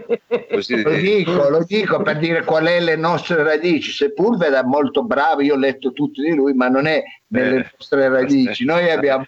Così, 0.49 0.80
lo, 0.80 0.90
dico, 0.90 1.49
lo 1.49 1.64
dico 1.64 2.00
per 2.02 2.18
dire 2.18 2.44
qual 2.44 2.66
è 2.66 2.78
le 2.78 2.94
nostre 2.94 3.42
radici. 3.42 3.90
Sepulveda 3.90 4.61
è 4.61 4.64
molto 4.64 5.02
bravo, 5.02 5.40
io 5.40 5.54
ho 5.54 5.59
letto 5.59 5.92
tutto 5.92 6.23
di 6.23 6.32
lui, 6.37 6.54
ma 6.54 6.68
non 6.68 6.87
è 6.87 7.02
nelle 7.30 7.56
eh, 7.56 7.70
nostre 7.76 8.08
radici. 8.08 8.64
Noi 8.64 8.90
abbiamo 8.90 9.26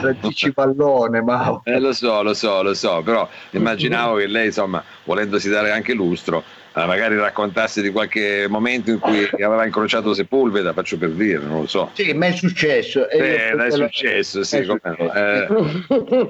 radici 0.00 0.52
pallone, 0.52 1.20
ma... 1.22 1.60
Eh, 1.64 1.78
lo 1.78 1.92
so, 1.92 2.22
lo 2.22 2.34
so, 2.34 2.62
lo 2.62 2.74
so, 2.74 3.02
però 3.02 3.28
immaginavo 3.50 4.16
che 4.16 4.26
lei, 4.26 4.46
insomma, 4.46 4.82
volendosi 5.04 5.48
dare 5.48 5.70
anche 5.70 5.92
lustro, 5.92 6.42
eh, 6.74 6.84
magari 6.86 7.16
raccontasse 7.16 7.82
di 7.82 7.90
qualche 7.90 8.46
momento 8.48 8.90
in 8.90 8.98
cui 9.00 9.28
aveva 9.42 9.64
incrociato 9.64 10.14
Sepulveda, 10.14 10.72
faccio 10.72 10.96
per 10.96 11.10
dire, 11.10 11.38
non 11.38 11.60
lo 11.62 11.66
so. 11.66 11.90
Sì, 11.94 12.12
ma 12.12 12.26
è 12.26 12.32
successo. 12.32 13.08
Eh, 13.08 13.50
è 13.50 13.70
successo, 13.70 14.42
sì, 14.44 14.58
è 14.58 14.64
successo. 14.64 15.12
Eh. 15.12 15.46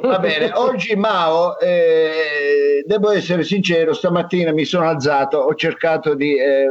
Va 0.00 0.19
bene, 0.19 0.50
oggi 0.55 0.97
Mao, 0.97 1.59
eh, 1.59 2.83
devo 2.87 3.11
essere 3.11 3.45
sincero, 3.45 3.93
stamattina 3.93 4.53
mi 4.53 4.65
sono 4.65 4.89
alzato, 4.89 5.39
ho 5.39 5.55
cercato 5.55 6.15
di 6.15 6.39
eh, 6.39 6.67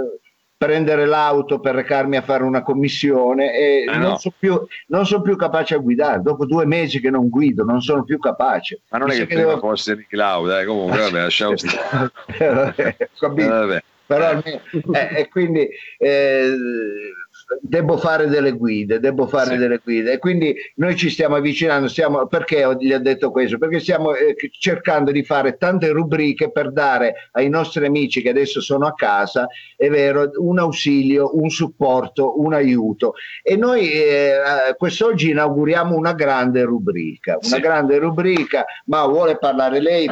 prendere 0.59 1.05
l'auto 1.05 1.61
per 1.61 1.73
recarmi 1.73 2.17
a 2.17 2.21
fare 2.21 2.43
una 2.43 2.63
commissione 2.63 3.53
e 3.55 3.85
ah, 3.87 3.97
non, 3.97 4.09
no. 4.09 4.17
sono 4.17 4.33
più, 4.37 4.61
non 4.87 5.05
sono 5.05 5.21
più 5.21 5.37
capace 5.37 5.75
a 5.75 5.77
guidare. 5.77 6.21
Dopo 6.21 6.45
due 6.45 6.65
mesi 6.65 6.99
che 6.99 7.09
non 7.09 7.29
guido, 7.29 7.63
non 7.63 7.79
sono 7.79 8.03
più 8.03 8.19
capace. 8.19 8.81
Ma 8.89 8.97
non 8.97 9.07
Mi 9.07 9.13
è 9.13 9.17
che, 9.19 9.27
che 9.27 9.35
devo... 9.37 9.57
fosse 9.57 9.95
di 9.95 10.05
Claudia, 10.05 10.59
eh, 10.59 10.65
comunque 10.65 10.99
vabbè, 11.09 11.21
lasciamo 11.21 11.55
stare. 11.55 12.11
vabbè, 12.37 13.47
vabbè. 13.47 13.83
Però 14.05 14.21
eh. 14.21 14.27
almeno, 14.27 14.59
eh, 14.91 15.19
e 15.21 15.29
quindi 15.29 15.65
eh, 15.97 16.53
devo 17.61 17.97
fare 17.97 18.27
delle 18.27 18.51
guide, 18.51 18.99
devo 18.99 19.27
fare 19.27 19.51
sì. 19.51 19.57
delle 19.57 19.79
guide. 19.83 20.13
E 20.13 20.17
quindi 20.17 20.55
noi 20.75 20.95
ci 20.95 21.09
stiamo 21.09 21.35
avvicinando, 21.35 21.87
stiamo, 21.87 22.27
perché 22.27 22.67
gli 22.79 22.93
ho 22.93 22.99
detto 22.99 23.31
questo? 23.31 23.57
Perché 23.57 23.79
stiamo 23.79 24.13
eh, 24.13 24.35
cercando 24.51 25.11
di 25.11 25.23
fare 25.23 25.57
tante 25.57 25.89
rubriche 25.89 26.51
per 26.51 26.71
dare 26.71 27.29
ai 27.31 27.49
nostri 27.49 27.85
amici 27.85 28.21
che 28.21 28.29
adesso 28.29 28.61
sono 28.61 28.85
a 28.85 28.93
casa, 28.93 29.47
è 29.75 29.89
vero, 29.89 30.29
un 30.37 30.59
ausilio, 30.59 31.31
un 31.33 31.49
supporto, 31.49 32.39
un 32.39 32.53
aiuto. 32.53 33.13
E 33.41 33.55
noi 33.55 33.91
eh, 33.91 34.75
quest'oggi 34.77 35.31
inauguriamo 35.31 35.95
una 35.95 36.13
grande 36.13 36.63
rubrica, 36.63 37.37
una 37.41 37.55
sì. 37.55 37.59
grande 37.59 37.97
rubrica, 37.97 38.65
ma 38.85 39.05
vuole 39.05 39.37
parlare 39.37 39.79
lei? 39.79 40.07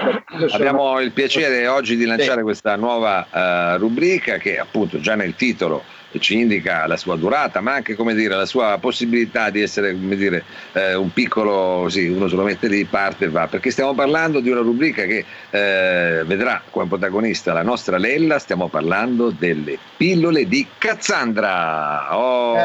Abbiamo 0.51 0.87
sono... 0.87 0.99
il 1.01 1.11
piacere 1.11 1.67
oggi 1.67 1.95
di 1.95 2.05
lanciare 2.05 2.37
sì. 2.37 2.43
questa 2.43 2.75
nuova 2.75 3.27
uh, 3.31 3.77
rubrica 3.77 4.37
che 4.37 4.57
appunto 4.57 4.99
già 4.99 5.15
nel 5.15 5.35
titolo 5.35 5.83
ci 6.19 6.39
indica 6.39 6.87
la 6.87 6.97
sua 6.97 7.15
durata, 7.15 7.59
ma 7.61 7.73
anche 7.73 7.95
come 7.95 8.13
dire, 8.13 8.35
la 8.35 8.45
sua 8.45 8.77
possibilità 8.79 9.49
di 9.49 9.61
essere 9.61 9.91
come 9.91 10.15
dire, 10.15 10.43
eh, 10.73 10.95
un 10.95 11.11
piccolo, 11.11 11.87
sì, 11.89 12.07
uno 12.07 12.27
se 12.27 12.35
lo 12.35 12.43
mette 12.43 12.67
lì, 12.67 12.85
parte 12.85 13.25
e 13.25 13.29
va, 13.29 13.47
perché 13.47 13.71
stiamo 13.71 13.93
parlando 13.93 14.39
di 14.39 14.49
una 14.49 14.61
rubrica 14.61 15.03
che 15.03 15.25
eh, 15.49 16.23
vedrà 16.25 16.61
come 16.69 16.87
protagonista 16.87 17.53
la 17.53 17.63
nostra 17.63 17.97
Lella, 17.97 18.39
stiamo 18.39 18.67
parlando 18.67 19.31
delle 19.31 19.77
pillole 19.97 20.47
di 20.47 20.65
Cazzandra. 20.77 22.17
Oh. 22.17 22.55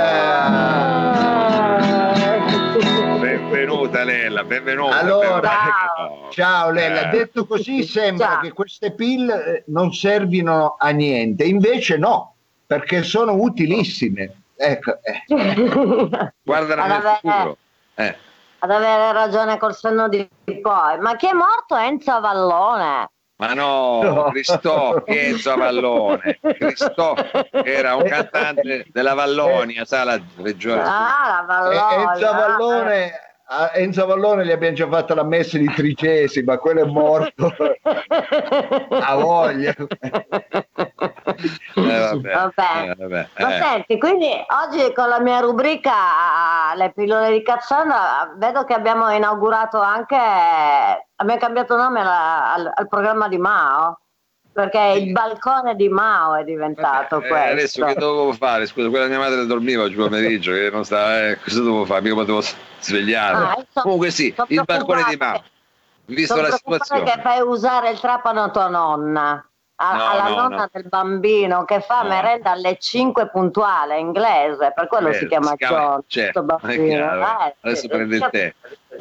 Benvenuta 3.19 4.05
Lella, 4.05 4.45
benvenuta. 4.45 4.99
Allora, 4.99 5.41
benvenuta. 5.41 6.31
ciao 6.31 6.71
Lella, 6.71 7.11
eh. 7.11 7.17
detto 7.17 7.45
così 7.47 7.83
sembra 7.83 8.27
ciao. 8.27 8.41
che 8.41 8.53
queste 8.53 8.93
pillole 8.93 9.45
eh, 9.45 9.65
non 9.67 9.93
servino 9.93 10.77
a 10.79 10.91
niente, 10.91 11.45
invece 11.45 11.97
no 11.97 12.32
perché 12.73 13.03
sono 13.03 13.35
utilissime. 13.35 14.45
Ecco, 14.57 14.99
eh. 15.03 15.25
Guardala 16.43 16.87
nel 16.87 16.93
avere, 16.93 17.19
futuro. 17.21 17.57
Eh. 17.97 18.17
Ad 18.61 18.71
avere 18.71 19.13
ragione 19.13 19.59
col 19.59 19.75
senno 19.75 20.09
di 20.09 20.27
poi. 20.63 20.99
Ma 21.01 21.17
chi 21.17 21.27
è 21.27 21.33
morto 21.33 21.77
Enzo 21.77 22.13
Avallone? 22.13 23.11
Ma 23.37 23.53
no, 23.53 24.03
no. 24.03 24.25
Cristo, 24.31 25.05
Enzo 25.05 25.53
Avallone. 25.53 26.39
Cristo 26.41 27.15
era 27.51 27.97
un 27.97 28.05
cantante 28.05 28.87
della 28.91 29.13
Vallonia, 29.13 29.85
sa 29.85 30.05
la 30.05 30.21
regione. 30.39 30.81
Ah, 30.81 31.41
la 31.41 31.45
Vallonia. 31.47 32.13
Enzo 32.13 32.27
Avallone 32.27 33.13
a 33.55 33.71
Enzo 33.75 34.07
Vallone 34.07 34.47
gli 34.47 34.51
abbiamo 34.51 34.75
già 34.75 34.89
fatto 34.89 35.15
la 35.15 35.25
messa 35.25 35.59
di 35.59 35.67
tricesima, 35.67 36.57
quello 36.57 36.83
è 36.83 36.87
morto. 36.87 37.53
a 37.85 39.15
voglia. 39.17 39.75
Eh, 41.75 41.99
vabbè, 41.99 42.33
vabbè. 42.33 42.91
Eh, 42.91 42.95
vabbè. 42.97 43.29
Ma 43.39 43.57
eh. 43.57 43.63
senti, 43.63 43.99
quindi 43.99 44.29
oggi 44.29 44.93
con 44.93 45.09
la 45.09 45.21
mia 45.21 45.41
rubrica 45.41 45.93
Le 46.77 46.93
pillole 46.95 47.33
di 47.33 47.43
Cassandra 47.43 48.33
vedo 48.37 48.65
che 48.65 48.75
abbiamo 48.75 49.11
inaugurato 49.11 49.81
anche, 49.81 50.17
abbiamo 50.17 51.41
cambiato 51.41 51.77
nome 51.77 52.01
alla, 52.01 52.53
al, 52.53 52.73
al 52.75 52.89
programma 52.89 53.29
di 53.29 53.39
Mao 53.39 53.99
perché 54.53 54.99
il 54.99 55.13
balcone 55.13 55.75
di 55.75 55.89
Mao 55.89 56.35
è 56.35 56.45
diventato 56.45 57.23
eh, 57.23 57.27
questo. 57.27 57.51
adesso 57.53 57.85
che 57.87 57.95
dovevo 57.95 58.33
fare? 58.35 58.67
Scusa, 58.67 58.89
quella 58.91 59.07
mia 59.07 59.19
madre 59.19 59.47
dormiva 59.47 59.85
oggi 59.85 59.95
pomeriggio, 59.95 60.53
che 60.53 60.69
non 60.71 60.85
sta, 60.85 61.29
eh, 61.29 61.39
cosa 61.43 61.61
dovevo 61.61 61.87
fare? 61.87 62.03
Mica 62.03 62.15
potevo 62.15 62.43
svegliare. 62.79 63.37
Ah, 63.37 63.65
so, 63.73 63.81
Comunque 63.81 64.11
sì, 64.11 64.35
il 64.49 64.63
balcone 64.65 65.05
di 65.09 65.17
Mao. 65.17 65.43
Visto 66.05 66.41
la 66.41 66.51
situazione. 66.51 67.05
che 67.05 67.21
fai 67.23 67.41
usare 67.41 67.91
il 67.91 67.99
trapano 67.99 68.43
a 68.43 68.51
tua 68.51 68.69
nonna 68.69 69.47
a, 69.77 69.97
no, 69.97 70.09
alla 70.09 70.29
no, 70.29 70.35
nonna 70.37 70.57
no. 70.57 70.69
del 70.71 70.87
bambino 70.89 71.65
che 71.65 71.81
fa 71.81 72.05
merenda 72.05 72.53
alle 72.53 72.77
5 72.79 73.31
puntuale 73.31 73.99
inglese, 73.99 74.73
per 74.75 74.87
quello 74.87 75.09
Beh, 75.09 75.15
si 75.15 75.27
chiama 75.27 75.55
John. 75.57 76.03
Certo, 76.07 76.45
eh, 76.67 77.55
Adesso 77.61 77.89
prende 77.89 78.17
il 78.17 78.29
tè. 78.31 78.55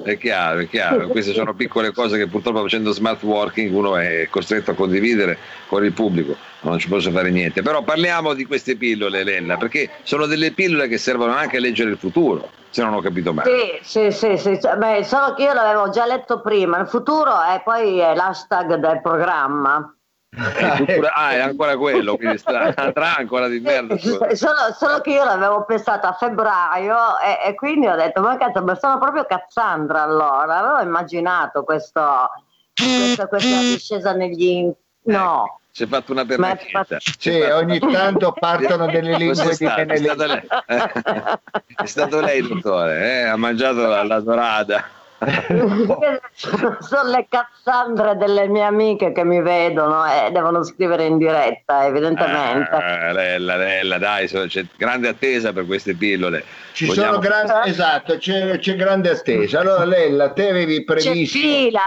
È 0.03 0.17
chiaro, 0.17 0.59
è 0.59 0.67
chiaro. 0.67 1.07
Queste 1.09 1.33
sono 1.33 1.53
piccole 1.53 1.91
cose 1.91 2.17
che 2.17 2.27
purtroppo 2.27 2.61
facendo 2.61 2.91
smart 2.91 3.21
working 3.23 3.73
uno 3.73 3.97
è 3.97 4.27
costretto 4.29 4.71
a 4.71 4.73
condividere 4.73 5.37
con 5.67 5.83
il 5.83 5.91
pubblico, 5.91 6.35
non 6.61 6.79
ci 6.79 6.87
posso 6.87 7.11
fare 7.11 7.29
niente. 7.29 7.61
Però 7.61 7.83
parliamo 7.83 8.33
di 8.33 8.45
queste 8.45 8.75
pillole, 8.77 9.23
Lella, 9.23 9.57
perché 9.57 9.89
sono 10.03 10.25
delle 10.25 10.51
pillole 10.51 10.87
che 10.87 10.97
servono 10.97 11.33
anche 11.33 11.57
a 11.57 11.59
leggere 11.59 11.91
il 11.91 11.97
futuro, 11.97 12.49
se 12.69 12.81
non 12.81 12.93
ho 12.93 13.01
capito 13.01 13.33
male. 13.33 13.79
Sì, 13.81 14.11
sì, 14.11 14.37
sì, 14.37 14.37
sì. 14.37 14.59
Beh, 14.77 15.03
solo 15.03 15.33
che 15.35 15.43
io 15.43 15.53
l'avevo 15.53 15.89
già 15.89 16.05
letto 16.05 16.39
prima, 16.41 16.79
il 16.79 16.87
futuro 16.87 17.39
è 17.41 17.61
poi 17.63 17.97
l'hashtag 17.97 18.75
del 18.75 19.01
programma. 19.01 19.93
Ah, 20.37 21.31
è 21.31 21.39
ancora 21.39 21.75
quello, 21.77 22.15
quindi 22.15 22.37
sta, 22.37 22.71
andrà 22.75 23.17
ancora 23.17 23.47
di 23.47 23.59
merda. 23.59 23.97
Solo, 23.97 24.73
solo, 24.73 25.01
che 25.01 25.11
io 25.11 25.25
l'avevo 25.25 25.65
pensato 25.65 26.07
a 26.07 26.13
febbraio 26.13 27.19
e, 27.19 27.49
e 27.49 27.55
quindi 27.55 27.87
ho 27.87 27.95
detto, 27.95 28.21
ma 28.21 28.37
cazzo, 28.37 28.63
ma 28.63 28.75
sono 28.75 28.97
proprio 28.97 29.25
Cazzandra 29.25 30.03
allora. 30.03 30.57
Avevo 30.57 30.81
immaginato 30.81 31.63
questo, 31.63 32.29
questa, 32.73 33.27
questa 33.27 33.59
discesa 33.59 34.13
negli... 34.13 34.71
No. 35.03 35.43
Ecco, 35.45 35.59
si 35.71 35.83
è 35.83 35.87
fatto 35.87 36.11
una 36.11 36.25
pernacchietta. 36.25 36.97
Sì, 36.99 37.39
ogni 37.41 37.79
tanto 37.79 38.33
partono 38.33 38.85
delle 38.85 39.17
lingue 39.17 39.41
di 39.43 39.49
è, 39.49 39.53
stato 39.53 40.25
lei, 40.25 40.41
è 41.75 41.85
stato 41.85 42.19
lei, 42.19 42.41
dottore, 42.41 43.19
eh? 43.19 43.23
ha 43.23 43.35
mangiato 43.35 43.87
la, 43.87 44.03
la 44.03 44.19
dorada. 44.19 44.99
sono 46.33 47.09
le 47.09 47.27
cazzandre 47.29 48.17
delle 48.17 48.47
mie 48.47 48.63
amiche 48.63 49.11
che 49.11 49.23
mi 49.23 49.39
vedono 49.39 50.03
e 50.05 50.31
devono 50.31 50.63
scrivere 50.63 51.05
in 51.05 51.19
diretta, 51.19 51.85
evidentemente. 51.85 52.71
Ah, 52.71 53.11
Lella, 53.11 53.55
Lella, 53.55 53.99
dai, 53.99 54.27
c'è 54.27 54.65
grande 54.75 55.09
attesa 55.09 55.53
per 55.53 55.67
queste 55.67 55.93
pillole. 55.93 56.43
Ci 56.73 56.87
Vogliamo... 56.87 57.13
sono 57.13 57.19
grandi, 57.19 57.69
esatto, 57.69 58.17
c'è, 58.17 58.57
c'è, 58.57 58.75
grande 58.75 59.11
attesa. 59.11 59.59
Allora, 59.59 59.85
Lella, 59.85 60.31
te 60.31 60.49
avevi 60.49 60.83
previsto. 60.83 61.11
C'è 61.11 61.25
fila, 61.25 61.81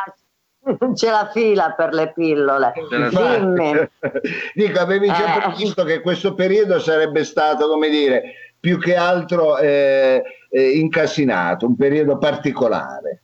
c'è 0.95 1.11
la 1.11 1.29
fila 1.33 1.73
per 1.73 1.93
le 1.93 2.12
pillole. 2.12 2.73
Dimmi. 2.88 3.88
Dico, 4.55 4.79
avevi 4.79 5.09
già 5.09 5.38
eh. 5.38 5.41
previsto 5.41 5.83
che 5.83 6.00
questo 6.00 6.35
periodo 6.35 6.79
sarebbe 6.79 7.25
stato, 7.25 7.67
come 7.67 7.88
dire, 7.88 8.23
più 8.61 8.79
che 8.79 8.95
altro 8.95 9.59
eh, 9.59 10.23
eh, 10.50 10.71
incasinato, 10.79 11.67
un 11.67 11.75
periodo 11.75 12.17
particolare. 12.17 13.24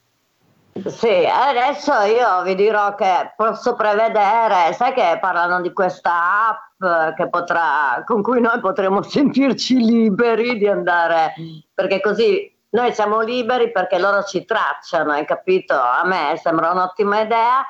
Sì, 0.73 1.27
adesso 1.29 1.91
io 2.03 2.43
vi 2.43 2.55
dirò 2.55 2.95
che 2.95 3.33
posso 3.35 3.75
prevedere, 3.75 4.71
sai 4.73 4.93
che 4.93 5.17
parlano 5.19 5.59
di 5.59 5.73
questa 5.73 6.47
app 6.49 7.13
che 7.15 7.27
potrà, 7.27 8.01
con 8.05 8.21
cui 8.21 8.39
noi 8.39 8.59
potremo 8.61 9.01
sentirci 9.03 9.75
liberi 9.75 10.57
di 10.57 10.67
andare, 10.67 11.33
perché 11.73 11.99
così 11.99 12.49
noi 12.69 12.93
siamo 12.93 13.19
liberi 13.19 13.69
perché 13.71 13.99
loro 13.99 14.23
ci 14.23 14.45
tracciano, 14.45 15.11
hai 15.11 15.25
capito? 15.25 15.73
A 15.73 16.03
me 16.05 16.39
sembra 16.41 16.71
un'ottima 16.71 17.19
idea. 17.19 17.65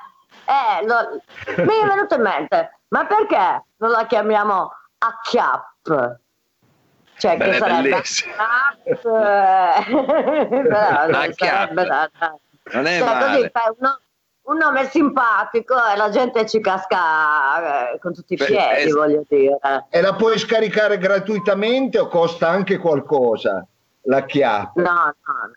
E 0.46 0.86
lo, 0.86 1.22
mi 1.64 1.74
è 1.82 1.86
venuto 1.88 2.16
in 2.16 2.22
mente, 2.22 2.82
ma 2.90 3.06
perché 3.06 3.64
non 3.78 3.90
la 3.90 4.06
chiamiamo 4.06 4.72
ACAP? 5.00 6.20
Cioè, 7.18 7.38
Beh, 7.38 7.46
che 7.46 7.58
sarebbe? 7.58 8.04
Eh, 8.84 9.04
da, 10.70 11.08
da, 11.10 12.40
non 12.72 12.86
è 12.86 13.00
cioè, 13.00 13.18
così 13.18 13.50
fai 13.52 13.74
un, 13.78 13.96
un, 14.44 14.58
nome 14.58 14.90
simpatico 14.90 15.76
e 15.76 15.96
la 15.96 16.10
gente 16.10 16.46
ci 16.46 16.60
casca 16.60 17.92
eh, 17.92 18.00
con 18.00 18.14
tutti 18.14 18.34
i 18.34 18.38
Beh, 18.38 18.46
piedi, 18.46 18.82
es- 18.82 18.94
voglio 18.94 19.24
dire. 19.28 19.60
E 19.90 20.02
la 20.02 20.14
puoi 20.16 20.38
scaricare 20.38 20.98
gratuitamente 20.98 22.00
o 22.00 22.08
costa 22.08 22.50
anche 22.50 22.78
qualcosa 22.78 23.66
la 24.04 24.26
chiappa? 24.26 24.82
No, 24.82 25.16
no. 25.26 25.52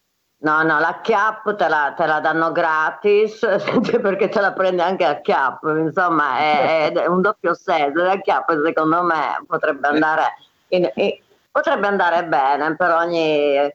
No, 0.44 0.62
no, 0.62 0.78
la 0.78 1.00
chiap 1.02 1.54
te 1.56 1.68
la, 1.68 1.94
te 1.96 2.04
la 2.04 2.20
danno 2.20 2.52
gratis 2.52 3.38
perché 4.02 4.28
te 4.28 4.42
la 4.42 4.52
prendi 4.52 4.82
anche 4.82 5.06
a 5.06 5.22
chiap, 5.22 5.62
insomma 5.74 6.36
è, 6.36 6.92
è 6.92 7.06
un 7.06 7.22
doppio 7.22 7.54
senso. 7.54 8.02
La 8.02 8.18
chiap 8.18 8.62
secondo 8.62 9.02
me 9.02 9.42
potrebbe 9.46 9.88
andare, 9.88 10.34
in, 10.68 10.90
in, 10.96 11.18
potrebbe 11.50 11.86
andare 11.86 12.26
bene 12.26 12.76
per 12.76 12.90
ogni 12.90 13.74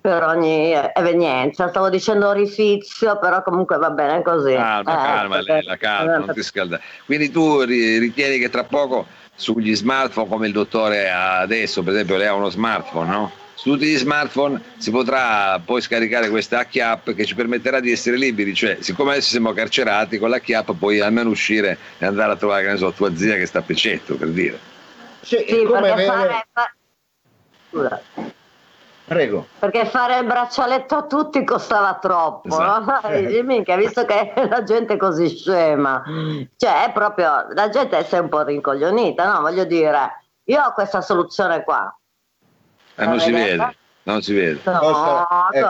per 0.00 0.22
ogni 0.22 0.72
evenienza. 0.94 1.68
Stavo 1.68 1.90
dicendo 1.90 2.28
orifizio, 2.28 3.18
però 3.18 3.42
comunque 3.42 3.76
va 3.76 3.90
bene 3.90 4.22
così. 4.22 4.54
Calma, 4.54 4.92
eh, 4.92 5.06
calma, 5.06 5.34
perché... 5.36 5.52
Lella, 5.52 5.76
calma, 5.76 6.16
non 6.18 6.34
ti 6.34 6.42
scaldare. 6.42 6.82
Quindi 7.04 7.30
tu 7.30 7.60
ritieni 7.62 8.38
che 8.38 8.48
tra 8.48 8.64
poco 8.64 9.06
sugli 9.34 9.74
smartphone 9.74 10.28
come 10.28 10.46
il 10.46 10.52
dottore 10.52 11.10
ha 11.10 11.40
adesso, 11.40 11.82
per 11.82 11.94
esempio 11.94 12.16
lei 12.16 12.26
ha 12.26 12.34
uno 12.34 12.50
smartphone, 12.50 13.10
no? 13.10 13.32
Su 13.54 13.72
tutti 13.72 13.84
gli 13.84 13.96
smartphone 13.96 14.60
si 14.78 14.90
potrà 14.90 15.60
poi 15.62 15.82
scaricare 15.82 16.30
questa 16.30 16.64
H-App 16.64 17.10
che 17.10 17.26
ci 17.26 17.34
permetterà 17.34 17.80
di 17.80 17.92
essere 17.92 18.16
liberi, 18.16 18.54
cioè 18.54 18.78
siccome 18.80 19.10
adesso 19.10 19.28
siamo 19.28 19.52
carcerati 19.52 20.16
con 20.16 20.30
la 20.30 20.40
H-App 20.42 20.70
puoi 20.78 21.00
almeno 21.00 21.28
uscire 21.28 21.76
e 21.98 22.06
andare 22.06 22.32
a 22.32 22.36
trovare, 22.36 22.64
che 22.64 22.70
ne 22.70 22.76
so, 22.78 22.90
tua 22.92 23.14
zia 23.14 23.36
che 23.36 23.44
sta 23.44 23.58
a 23.58 23.62
Pecetto, 23.62 24.14
per 24.14 24.28
dire. 24.28 24.58
Sì, 25.20 25.44
sì 25.46 25.62
come 25.64 26.04
fare... 26.04 26.46
Scusa. 27.68 28.02
Prego. 29.10 29.48
Perché 29.58 29.86
fare 29.86 30.18
il 30.18 30.24
braccialetto 30.24 30.94
a 30.94 31.02
tutti 31.02 31.42
costava 31.42 31.98
troppo, 32.00 32.46
esatto. 32.46 33.08
no? 33.10 33.42
Minchia, 33.42 33.74
visto 33.74 34.04
che 34.04 34.32
la 34.48 34.62
gente 34.62 34.94
è 34.94 34.96
così 34.96 35.28
scema, 35.28 36.04
cioè 36.56 36.84
è 36.84 36.92
proprio, 36.92 37.48
la 37.52 37.68
gente 37.70 38.06
è 38.06 38.18
un 38.18 38.28
po' 38.28 38.42
rincoglionita, 38.42 39.32
no? 39.32 39.40
Voglio 39.40 39.64
dire, 39.64 40.22
io 40.44 40.62
ho 40.62 40.72
questa 40.74 41.00
soluzione 41.00 41.64
qua. 41.64 41.92
Eh, 42.94 43.04
non 43.04 43.18
si 43.18 43.32
vede. 43.32 43.76
Non 44.04 44.22
si 44.22 44.32
vede. 44.32 44.60
No, 44.62 45.26
ecco. 45.50 45.66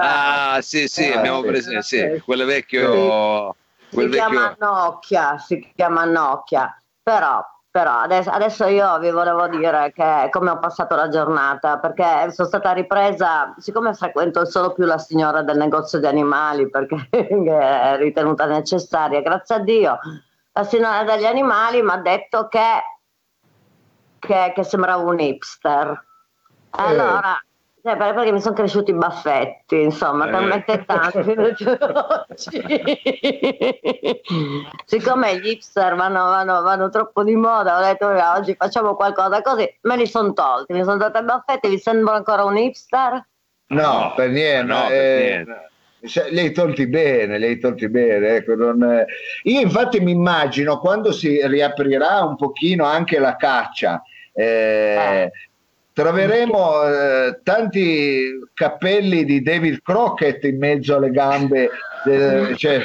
Ah, 0.00 0.58
sì, 0.60 0.86
sì, 0.86 1.10
ah, 1.10 1.18
abbiamo 1.18 1.40
preso, 1.40 1.82
sì, 1.82 2.22
quello 2.24 2.44
vecchio... 2.44 3.56
Sì. 3.90 3.98
si 3.98 4.06
vecchio... 4.06 4.28
chiama 4.28 4.56
Nokia, 4.56 5.38
si 5.38 5.72
chiama 5.74 6.04
Nokia, 6.04 6.80
però 7.02 7.44
però 7.76 7.98
adesso, 7.98 8.30
adesso, 8.30 8.64
io 8.64 8.98
vi 9.00 9.10
volevo 9.10 9.48
dire 9.48 9.92
che 9.94 10.28
come 10.30 10.48
ho 10.48 10.58
passato 10.58 10.94
la 10.94 11.10
giornata, 11.10 11.78
perché 11.78 12.32
sono 12.32 12.48
stata 12.48 12.72
ripresa, 12.72 13.54
siccome 13.58 13.92
frequento 13.92 14.46
solo 14.46 14.72
più 14.72 14.86
la 14.86 14.96
signora 14.96 15.42
del 15.42 15.58
negozio 15.58 16.00
di 16.00 16.06
animali, 16.06 16.70
perché 16.70 17.06
è 17.10 17.96
ritenuta 17.98 18.46
necessaria, 18.46 19.20
grazie 19.20 19.56
a 19.56 19.58
Dio, 19.58 19.98
la 20.52 20.64
signora 20.64 21.04
degli 21.04 21.26
animali 21.26 21.82
mi 21.82 21.90
ha 21.90 21.98
detto 21.98 22.48
che, 22.48 22.82
che, 24.20 24.52
che 24.54 24.62
sembrava 24.62 25.02
un 25.02 25.20
hipster. 25.20 26.04
Eh. 26.78 27.45
Allora, 27.86 28.10
eh, 28.10 28.14
perché 28.14 28.32
mi 28.32 28.40
sono 28.40 28.54
cresciuti 28.54 28.90
i 28.90 28.94
baffetti, 28.94 29.80
insomma, 29.80 30.26
eh. 30.26 30.30
talmente 30.32 30.84
tanti 30.84 31.22
Siccome 34.84 35.38
gli 35.38 35.50
hipster 35.50 35.94
vanno, 35.94 36.24
vanno, 36.24 36.62
vanno, 36.62 36.88
troppo 36.88 37.22
di 37.22 37.36
moda, 37.36 37.78
ho 37.78 37.82
detto 37.82 38.08
oggi 38.08 38.56
facciamo 38.58 38.96
qualcosa 38.96 39.40
così, 39.40 39.72
me 39.82 39.96
li 39.96 40.06
sono 40.06 40.32
tolti, 40.32 40.72
mi 40.72 40.82
sono 40.82 40.96
dati 40.96 41.20
i 41.20 41.24
baffetti, 41.24 41.68
vi 41.68 41.78
sembra 41.78 42.16
ancora 42.16 42.44
un 42.44 42.56
hipster? 42.56 43.24
No, 43.68 44.12
per 44.16 44.30
niente. 44.30 44.72
No, 44.72 44.86
per 44.88 45.20
niente. 45.20 45.70
Eh, 46.00 46.30
li 46.30 46.40
hai 46.40 46.52
tolti 46.52 46.88
bene, 46.88 47.38
li 47.38 47.46
hai 47.46 47.60
tolti 47.60 47.88
bene. 47.88 48.36
Ecco, 48.36 48.56
non... 48.56 49.04
Io 49.44 49.60
infatti 49.60 50.00
mi 50.00 50.10
immagino 50.10 50.78
quando 50.78 51.12
si 51.12 51.40
riaprirà 51.46 52.24
un 52.24 52.34
pochino 52.34 52.84
anche 52.84 53.20
la 53.20 53.36
caccia, 53.36 54.02
eh, 54.32 54.44
eh 54.44 55.30
troveremo 55.96 56.82
eh, 56.84 57.40
tanti 57.42 58.38
cappelli 58.52 59.24
di 59.24 59.40
David 59.40 59.80
Crockett 59.82 60.44
in 60.44 60.58
mezzo 60.58 60.96
alle 60.96 61.10
gambe. 61.10 61.70
Del, 62.04 62.54
cioè, 62.54 62.82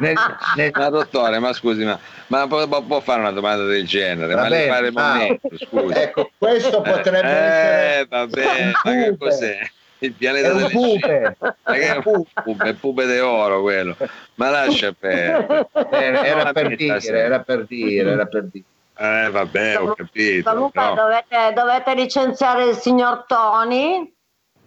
nel, 0.00 0.14
nel... 0.56 0.70
Ma 0.74 0.90
dottore, 0.90 1.38
ma 1.38 1.54
scusi, 1.54 1.82
ma, 1.82 1.98
ma 2.26 2.46
può, 2.46 2.82
può, 2.82 3.00
fare 3.00 3.20
una 3.20 3.30
domanda 3.30 3.64
del 3.64 3.86
genere? 3.86 4.34
Va 4.34 4.42
ma 4.42 4.48
bene, 4.48 4.64
le 4.64 4.70
fare 4.70 4.90
momento, 4.90 5.48
scusi. 5.54 5.98
Ecco, 5.98 6.30
questo 6.36 6.82
potrebbe 6.82 7.26
eh, 7.26 7.30
essere... 7.30 8.06
va 8.10 8.26
bene, 8.26 8.72
ma 8.84 8.92
che 8.92 9.16
cos'è? 9.18 9.58
Il 10.00 10.12
pianeta 10.12 10.52
delle 10.52 10.68
pube. 10.68 11.36
Ma 11.40 11.72
che 11.72 12.02
pube, 12.44 12.74
pube 12.74 13.06
de 13.06 13.20
oro 13.20 13.62
quello. 13.62 13.96
Ma 14.34 14.50
lascia 14.50 14.92
perdere. 14.92 15.68
Era, 15.90 16.22
era 16.22 16.52
per 16.52 16.76
dire, 16.76 17.00
era 17.00 17.40
per 17.40 17.64
dire, 17.64 18.10
era 18.10 18.26
per 18.26 18.44
dire. 18.44 18.64
Eh, 18.98 19.30
vabbè, 19.30 19.78
ho 19.78 19.92
capito. 19.92 20.50
Comunque 20.50 20.84
no. 20.84 20.94
dovete, 20.94 21.52
dovete, 21.54 21.94
licenziare 21.94 22.64
il 22.64 22.76
signor 22.76 23.24
Tony. 23.26 24.14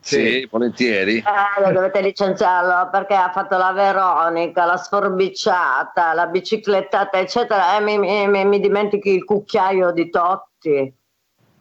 Sì, 0.01 0.47
volentieri. 0.49 1.17
Eh, 1.17 1.73
dovete 1.73 2.01
licenziarlo 2.01 2.89
perché 2.89 3.15
ha 3.15 3.31
fatto 3.31 3.57
la 3.57 3.71
Veronica, 3.71 4.65
la 4.65 4.77
sforbiciata, 4.77 6.13
la 6.13 6.27
biciclettata, 6.27 7.19
eccetera, 7.19 7.77
e 7.77 7.81
mi, 7.81 7.97
mi, 7.97 8.45
mi 8.45 8.59
dimentichi 8.59 9.09
il 9.09 9.25
cucchiaio 9.25 9.91
di 9.91 10.09
Totti. 10.09 10.93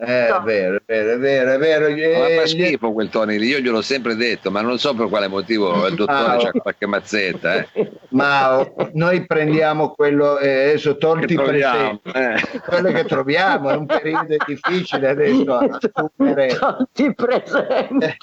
Eh, 0.01 0.29
è 0.29 0.41
vero, 0.45 0.77
è 0.77 0.83
vero, 0.87 1.13
è 1.13 1.19
vero, 1.59 1.87
è 1.87 1.95
vero. 1.95 2.19
Ma 2.21 2.41
fa 2.43 2.47
schifo 2.47 2.93
quel 2.93 3.09
Tony 3.09 3.37
lì, 3.37 3.49
io 3.49 3.59
gliel'ho 3.59 3.83
sempre 3.83 4.15
detto, 4.15 4.49
ma 4.53 4.61
non 4.61 4.79
so 4.79 4.95
per 4.95 5.09
quale 5.09 5.27
motivo 5.27 5.87
il 5.89 5.97
dottore 5.97 6.35
ah, 6.35 6.37
c'ha 6.37 6.51
qualche 6.53 6.87
mazzetta. 6.87 7.67
Eh. 7.73 7.91
Ma 8.11 8.65
noi 8.93 9.27
prendiamo 9.27 9.91
quello, 9.91 10.39
eh, 10.39 10.69
adesso 10.69 10.97
tolti 10.99 11.35
presenti, 11.35 12.11
eh. 12.11 12.61
quello 12.65 12.93
che 12.93 13.05
troviamo, 13.07 13.71
è 13.71 13.75
un 13.75 13.87
periodo 13.87 14.37
difficile 14.47 15.09
adesso 15.09 15.59
assumere. 15.93 16.55
Tolti 16.57 17.15
presenti. 17.15 18.17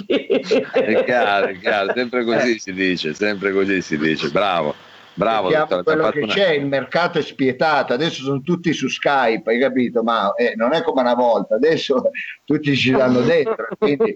È 0.72 1.04
chiaro, 1.04 1.48
è 1.48 1.60
chiaro, 1.60 1.92
sempre 1.94 2.24
così 2.24 2.58
si 2.58 2.72
dice, 2.72 3.14
sempre 3.14 3.52
così 3.52 3.82
si 3.82 3.98
dice, 3.98 4.30
bravo. 4.30 4.74
Bravo, 5.17 5.49
dottore, 5.49 5.84
quello 5.84 6.10
che 6.10 6.19
una... 6.19 6.34
c'è, 6.34 6.49
il 6.51 6.65
mercato 6.65 7.19
è 7.19 7.21
spietato, 7.21 7.93
adesso 7.93 8.21
sono 8.21 8.41
tutti 8.41 8.73
su 8.73 8.89
Skype, 8.89 9.49
hai 9.49 9.60
capito? 9.60 10.04
Ma 10.04 10.34
eh, 10.34 10.56
non 10.58 10.73
è 10.73 10.84
come 10.84 11.01
una 11.01 11.13
volta, 11.13 11.56
adesso 11.56 12.12
tutti 12.43 12.75
ci 12.75 12.91
danno 12.91 13.21
dentro. 13.21 13.67
Quindi 13.80 14.13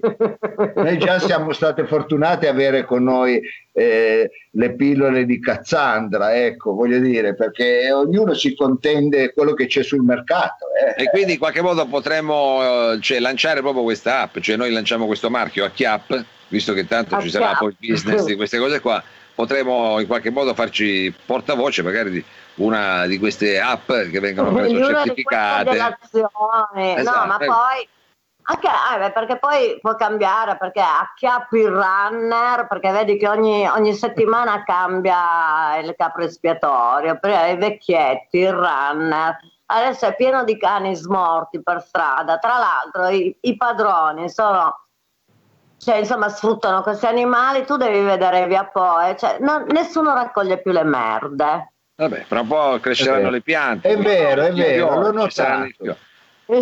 noi 0.76 0.98
già 0.98 1.20
siamo 1.20 1.54
stati 1.54 1.84
fortunati 1.86 2.48
ad 2.48 2.54
avere 2.54 2.84
con 2.84 3.04
noi 3.04 3.42
eh, 3.72 4.30
le 4.52 4.76
pillole 4.76 5.24
di 5.24 5.40
Cazzandra, 5.40 6.36
ecco, 6.36 6.74
voglio 6.74 7.00
dire, 7.00 7.34
perché 7.34 7.90
ognuno 7.94 8.34
si 8.34 8.54
contende 8.54 9.32
quello 9.32 9.54
che 9.54 9.68
c'è 9.68 9.84
sul 9.84 10.04
mercato. 10.04 10.66
Eh. 10.98 11.04
E 11.04 11.10
quindi 11.10 11.34
in 11.34 11.40
qualche 11.40 11.62
modo 11.62 11.86
potremmo 11.86 12.92
eh, 12.92 13.00
cioè, 13.00 13.20
lanciare 13.20 13.62
proprio 13.62 13.84
questa 13.84 14.24
app, 14.24 14.40
cioè 14.40 14.58
noi 14.58 14.72
lanciamo 14.72 15.06
questo 15.06 15.30
marchio 15.30 15.64
a 15.64 15.70
Chiap, 15.70 16.26
visto 16.50 16.74
che 16.74 16.86
tanto 16.86 17.22
ci 17.22 17.30
sarà 17.30 17.56
poi 17.58 17.74
il 17.80 17.90
business 17.90 18.26
di 18.26 18.36
queste 18.36 18.58
cose 18.58 18.82
qua 18.82 19.02
potremo 19.40 20.02
in 20.02 20.08
qualche 20.08 20.32
modo 20.32 20.54
farci 20.54 21.16
portavoce 21.26 21.82
magari 21.82 22.10
di 22.10 22.26
una 22.56 23.06
di 23.06 23.18
queste 23.18 23.58
app 23.58 23.88
che 23.88 24.20
vengono 24.20 24.52
preso 24.52 24.86
certificate. 24.86 25.70
Esatto. 25.70 27.20
No, 27.20 27.26
ma 27.26 27.38
poi 27.38 27.88
anche, 28.42 28.68
eh, 28.68 29.12
perché 29.12 29.38
poi 29.38 29.80
può 29.80 29.96
cambiare 29.96 30.58
perché 30.58 30.82
acchiappi 30.82 31.58
il 31.58 31.70
runner 31.70 32.68
perché 32.68 32.92
vedi 32.92 33.16
che 33.16 33.30
ogni, 33.30 33.66
ogni 33.66 33.94
settimana 33.94 34.62
cambia 34.66 35.78
il 35.82 35.94
capo 35.96 36.20
espiatorio 36.20 37.18
prima 37.18 37.48
i 37.48 37.56
vecchietti 37.56 38.40
il 38.40 38.52
runner 38.52 39.38
adesso 39.68 40.06
è 40.06 40.16
pieno 40.16 40.44
di 40.44 40.58
cani 40.58 40.96
smorti 40.96 41.64
per 41.64 41.82
strada 41.82 42.40
tra 42.40 42.58
l'altro 42.58 43.08
i, 43.08 43.34
i 43.40 43.56
padroni 43.56 44.28
sono 44.30 44.89
cioè 45.80 45.96
insomma 45.96 46.30
sfruttano 46.30 46.82
questi 46.82 47.06
animali, 47.06 47.66
tu 47.66 47.78
devi 47.78 48.02
vedere 48.02 48.46
via 48.48 48.66
poi, 48.66 49.18
cioè, 49.18 49.38
non, 49.40 49.66
nessuno 49.70 50.14
raccoglie 50.14 50.62
più 50.62 50.72
le 50.72 50.84
merde. 50.84 51.72
Vabbè, 51.96 52.24
fra 52.28 52.42
un 52.42 52.48
po' 52.48 52.80
cresceranno 52.80 53.30
le 53.30 53.42
piante. 53.42 53.90
È 53.90 53.98
vero, 53.98 54.44
è 54.44 54.54
vero, 54.54 55.00
l'ho 55.00 55.12
notato. 55.12 55.98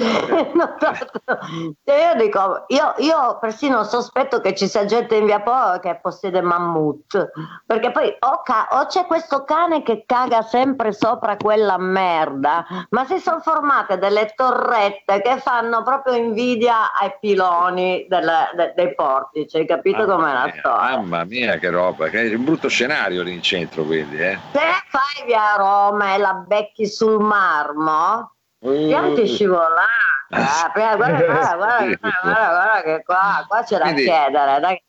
io 1.86 2.16
dico, 2.18 2.66
io, 2.68 2.94
io, 2.98 3.38
persino 3.40 3.86
sospetto 3.86 4.42
che 4.42 4.54
ci 4.54 4.68
sia 4.68 4.84
gente 4.84 5.16
in 5.16 5.26
via 5.26 5.40
Po 5.40 5.80
che 5.80 5.98
possiede 6.02 6.42
mammut, 6.42 7.32
perché 7.66 7.92
poi 7.92 8.14
o, 8.20 8.42
ca- 8.44 8.68
o, 8.72 8.86
c'è 8.88 9.06
questo 9.06 9.46
cane 9.46 9.84
che 9.84 10.04
caga 10.06 10.42
sempre 10.42 10.92
sopra 10.92 11.38
quella 11.38 11.78
merda, 11.78 12.66
ma 12.90 13.06
si 13.06 13.18
sono 13.20 13.40
formate 13.40 13.98
delle 13.98 14.34
torrette 14.36 15.22
che 15.22 15.38
fanno 15.38 15.82
proprio 15.84 16.16
invidia 16.16 16.94
ai 16.94 17.14
piloni 17.18 18.06
delle, 18.10 18.50
de- 18.56 18.74
dei 18.76 18.94
portici, 18.94 19.56
hai 19.56 19.66
capito 19.66 20.06
com'è 20.06 20.34
la 20.34 20.52
storia? 20.58 20.98
Mamma 20.98 21.24
mia 21.24 21.56
che 21.56 21.70
roba, 21.70 22.10
che 22.10 22.24
è 22.24 22.36
un 22.36 22.44
brutto 22.44 22.68
scenario 22.68 23.24
lì 23.24 23.34
in 23.34 23.42
centro 23.42 23.84
quindi. 23.84 24.18
Eh. 24.18 24.38
Se 24.52 24.60
fai 24.88 25.26
via 25.26 25.56
Roma 25.56 26.14
e 26.14 26.18
la 26.18 26.34
becchi 26.34 26.86
sul 26.88 27.22
marmo, 27.22 28.37
Pianti 28.74 29.22
mm. 29.22 29.26
scivolate, 29.26 30.30
ah, 30.30 30.72
guarda, 30.74 30.96
guarda, 30.96 31.26
guarda, 31.56 31.56
guarda, 31.56 32.20
guarda, 32.22 32.82
che 32.84 33.04
qua, 33.06 33.46
qua 33.48 33.64
c'è 33.64 33.78
da 33.78 33.94
chiedere. 33.94 34.60
Dai. 34.60 34.82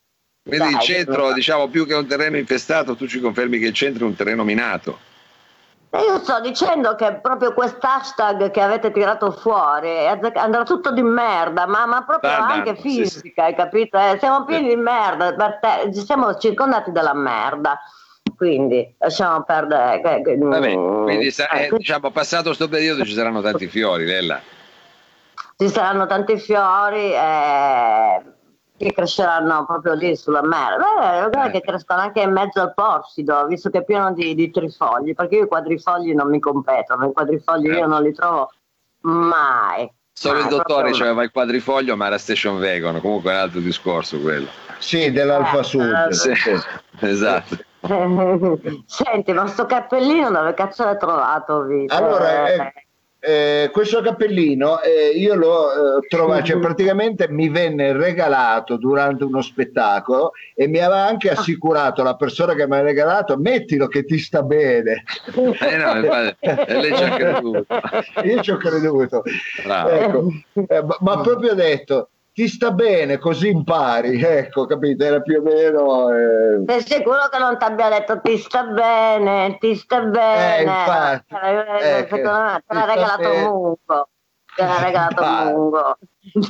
Quindi 0.43 0.73
il 0.73 0.79
centro, 0.79 1.33
diciamo, 1.33 1.67
più 1.67 1.85
che 1.85 1.93
un 1.93 2.07
terreno 2.07 2.37
infestato, 2.37 2.95
tu 2.95 3.07
ci 3.07 3.19
confermi 3.19 3.59
che 3.59 3.67
il 3.67 3.73
centro 3.73 4.05
è 4.05 4.07
un 4.07 4.15
terreno 4.15 4.43
minato. 4.43 4.99
Io 5.91 6.19
sto 6.19 6.39
dicendo 6.39 6.93
che 6.93 7.15
proprio 7.15 7.51
quest'hashtag 7.53 8.51
che 8.51 8.61
avete 8.61 8.91
tirato 8.91 9.31
fuori 9.31 10.05
andrà 10.07 10.63
tutto 10.63 10.91
di 10.91 11.01
merda, 11.01 11.65
ma, 11.65 11.87
ma 11.87 12.03
proprio 12.03 12.29
ah, 12.29 12.45
anche 12.45 12.73
no, 12.73 12.77
fisica, 12.77 13.09
sì, 13.09 13.31
sì. 13.33 13.39
hai 13.39 13.55
capito? 13.55 13.97
Eh, 13.97 14.17
siamo 14.19 14.45
pieni 14.45 14.69
sì. 14.69 14.75
di 14.75 14.81
merda, 14.81 15.35
siamo 15.91 16.35
circondati 16.35 16.91
dalla 16.91 17.15
merda 17.15 17.79
quindi 18.39 18.95
lasciamo 18.99 19.43
perdere. 19.43 19.99
Vabbè, 20.01 20.73
quindi 20.73 21.29
sa, 21.29 21.49
eh, 21.49 21.69
diciamo, 21.75 22.09
passato 22.09 22.45
questo 22.45 22.69
periodo 22.69 23.03
ci 23.03 23.11
saranno 23.11 23.41
tanti 23.41 23.67
fiori, 23.67 24.05
Lella. 24.05 24.39
ci 25.57 25.67
saranno 25.67 26.05
tanti 26.05 26.37
fiori 26.37 27.11
e 27.11 28.23
che 28.77 28.93
cresceranno 28.93 29.65
proprio 29.65 29.93
lì 29.93 30.15
sulla 30.15 30.41
mela. 30.41 30.77
Beh, 30.77 31.29
guarda 31.29 31.47
eh. 31.47 31.51
che 31.51 31.59
crescono 31.59 31.99
anche 31.99 32.21
in 32.21 32.31
mezzo 32.31 32.61
al 32.61 32.73
porfido, 32.73 33.45
visto 33.45 33.69
che 33.69 33.79
è 33.79 33.83
pieno 33.83 34.13
di, 34.13 34.33
di 34.33 34.49
trifogli, 34.49 35.13
perché 35.13 35.35
io 35.35 35.43
i 35.43 35.47
quadrifogli 35.49 36.13
non 36.13 36.29
mi 36.29 36.39
competono, 36.39 37.09
i 37.09 37.11
quadrifogli 37.11 37.69
eh. 37.71 37.79
io 37.79 37.87
non 37.87 38.01
li 38.01 38.13
trovo 38.13 38.53
mai. 39.01 39.91
Solo 40.13 40.39
il 40.39 40.47
dottore 40.47 40.91
aveva 40.91 41.23
il 41.23 41.31
quadrifoglio, 41.31 41.97
ma 41.97 42.05
era 42.05 42.17
Station 42.17 42.57
Vegan, 42.57 43.01
comunque 43.01 43.31
è 43.31 43.35
un 43.35 43.41
altro 43.41 43.59
discorso 43.59 44.17
quello. 44.21 44.47
Sì, 44.77 45.11
dell'Alfa 45.11 45.59
eh, 45.59 45.63
Sud. 45.63 46.07
Eh, 46.09 46.13
sì, 46.13 46.31
esatto. 47.01 47.67
Senti, 48.85 49.31
ma 49.33 49.47
sto 49.47 49.65
cappellino 49.65 50.29
dove 50.31 50.53
cazzo 50.53 50.83
l'hai 50.83 50.97
trovato, 50.97 51.63
Vito? 51.63 51.95
Allora, 51.95 52.47
eh, 52.47 52.73
eh, 53.21 53.69
questo 53.73 54.01
cappellino 54.01 54.79
eh, 54.81 55.09
io 55.09 55.35
l'ho 55.35 55.97
eh, 55.97 56.07
trovato, 56.07 56.45
cioè 56.45 56.59
praticamente 56.59 57.27
mi 57.29 57.49
venne 57.49 57.91
regalato 57.91 58.77
durante 58.77 59.25
uno 59.25 59.41
spettacolo 59.41 60.31
e 60.55 60.67
mi 60.67 60.79
aveva 60.79 61.05
anche 61.05 61.29
assicurato 61.29 62.01
la 62.01 62.15
persona 62.15 62.53
che 62.53 62.65
mi 62.65 62.77
ha 62.77 62.81
regalato 62.81 63.37
mettilo 63.37 63.87
che 63.87 64.05
ti 64.05 64.17
sta 64.17 64.41
bene. 64.41 65.03
Eh 65.35 65.77
no, 65.77 65.97
infatti, 65.97 66.37
lei 66.73 66.95
ci 66.95 67.03
ha 67.03 67.15
creduto. 67.15 67.65
Io 68.23 68.41
ci 68.41 68.51
ho 68.51 68.57
creduto. 68.57 69.23
Ecco, 69.65 70.27
eh, 70.67 70.81
ma, 70.81 70.97
ma 70.99 71.19
proprio 71.19 71.53
detto 71.53 72.11
ti 72.39 72.47
sta 72.47 72.71
bene, 72.71 73.17
così 73.17 73.49
impari, 73.49 74.15
ecco, 74.23 74.65
capito? 74.65 75.03
Era 75.03 75.19
più 75.19 75.39
o 75.39 75.41
meno... 75.41 76.09
Eh... 76.09 76.63
Sei 76.65 76.99
sicuro 76.99 77.27
che 77.29 77.37
non 77.37 77.57
ti 77.57 77.65
abbia 77.65 77.89
detto 77.89 78.21
ti 78.21 78.37
sta 78.37 78.63
bene, 78.63 79.57
ti 79.59 79.75
sta 79.75 79.99
bene? 79.99 80.57
Eh, 80.59 80.61
infatti. 80.63 81.35
Eh, 81.35 81.99
eh 81.99 82.07
secondo 82.09 82.41
me 82.41 82.63
te 82.65 82.73
l'ha 82.73 82.85
regalato 82.85 83.29
bene. 83.29 83.41
Mungo. 83.43 84.09
Te 84.55 84.63
l'ha 84.63 84.81
regalato 84.81 85.23
Mungo. 85.25 85.97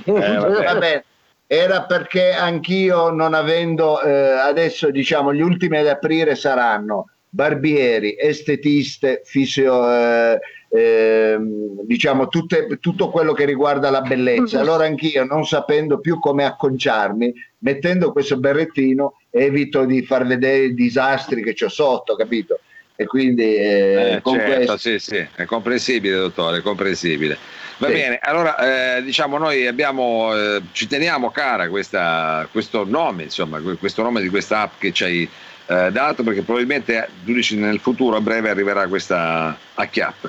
Eh, 0.06 0.38
vabbè. 0.38 1.04
Era 1.47 1.82
perché 1.86 2.34
anch'io 2.34 3.10
non 3.10 3.34
avendo, 3.34 3.99
eh, 4.04 4.38
adesso 4.38 4.91
diciamo, 4.91 5.34
gli 5.34 5.41
ultimi 5.41 5.78
ad 5.78 5.88
aprire 5.88 6.36
saranno 6.36 7.08
barbieri, 7.30 8.15
estetiste, 8.18 9.22
fisio... 9.24 9.92
Eh, 9.92 10.39
eh, 10.72 11.38
diciamo 11.82 12.28
tutte, 12.28 12.68
tutto 12.80 13.10
quello 13.10 13.34
che 13.34 13.46
riguarda 13.46 13.89
la 13.89 14.02
bellezza. 14.02 14.58
Mhm. 14.58 14.63
Allora 14.63 14.86
anch'io, 14.86 15.24
non 15.26 15.46
sapendo 15.46 16.00
più 16.00 16.20
come 16.20 16.46
acconciarmi, 16.46 17.34
mettendo 17.60 18.12
questo 18.12 18.38
berrettino, 18.38 19.15
evito 19.32 19.86
di 19.86 20.04
far 20.04 20.26
vedere 20.26 20.65
i 20.65 20.74
disastri 20.74 21.44
che 21.44 21.56
ho 21.65 21.70
sotto, 21.70 22.15
capito? 22.15 22.60
E 22.96 23.06
quindi 23.06 23.56
eh, 23.56 24.15
eh, 24.18 24.22
certo, 24.22 24.32
questo... 24.32 24.78
sì, 24.78 25.00
sì, 25.00 25.26
è 25.34 25.46
comprensibile, 25.46 26.15
dottore, 26.15 26.58
è 26.58 26.62
comprensibile. 26.62 27.38
Va 27.78 27.88
sì. 27.88 27.94
bene, 27.94 28.20
allora 28.22 28.98
eh, 28.98 29.04
diciamo 29.04 29.38
noi 29.38 29.65
abbiamo, 29.65 30.36
eh, 30.36 30.62
ci 30.74 30.86
teniamo 30.86 31.32
cara 31.32 31.70
questa, 31.70 32.46
questo 32.52 32.84
nome, 32.86 33.24
insomma, 33.24 33.62
questo 33.80 34.02
nome 34.02 34.22
di 34.22 34.28
questa 34.28 34.62
app 34.62 34.74
che 34.80 34.92
ci 34.92 35.04
hai 35.06 35.30
eh, 35.69 35.91
dato 35.91 36.23
perché 36.23 36.41
probabilmente 36.41 37.10
tu 37.23 37.32
dici 37.32 37.55
nel 37.55 37.79
futuro 37.79 38.15
a 38.15 38.21
breve 38.21 38.49
arriverà 38.49 38.88
questa 38.88 39.55
Acchiapp. 39.75 40.25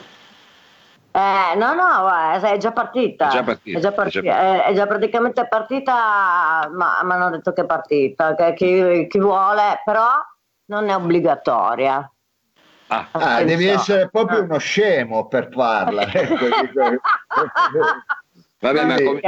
Eh, 1.13 1.57
no, 1.57 1.73
no, 1.73 2.09
è 2.39 2.57
già 2.59 2.73
partita. 2.73 3.29
È 3.29 3.33
già 3.33 3.43
partita. 3.43 3.79
È 3.79 3.81
già, 3.81 3.93
partita. 3.93 4.21
È 4.21 4.23
già, 4.23 4.65
è 4.65 4.75
già 4.75 4.87
praticamente 4.87 5.49
partita, 5.49 6.71
ma 6.71 7.01
mi 7.03 7.13
hanno 7.13 7.31
detto 7.31 7.55
che 7.55 7.63
è 7.63 7.67
partita, 7.67 8.35
che 8.35 8.53
chi, 8.53 9.07
chi, 9.09 9.19
vuole, 9.19 9.81
però 9.83 10.09
non 10.67 10.91
è 10.91 10.95
obbligatoria. 10.95 12.13
Ah, 12.89 13.09
ah 13.13 13.43
devi 13.43 13.67
essere 13.67 14.11
proprio 14.11 14.43
uno 14.43 14.59
scemo 14.59 15.27
per 15.27 15.49
farla. 15.51 16.03
Ecco, 16.13 16.35
Vabbè, 18.61 18.85
ma 18.85 18.95
come... 19.03 19.21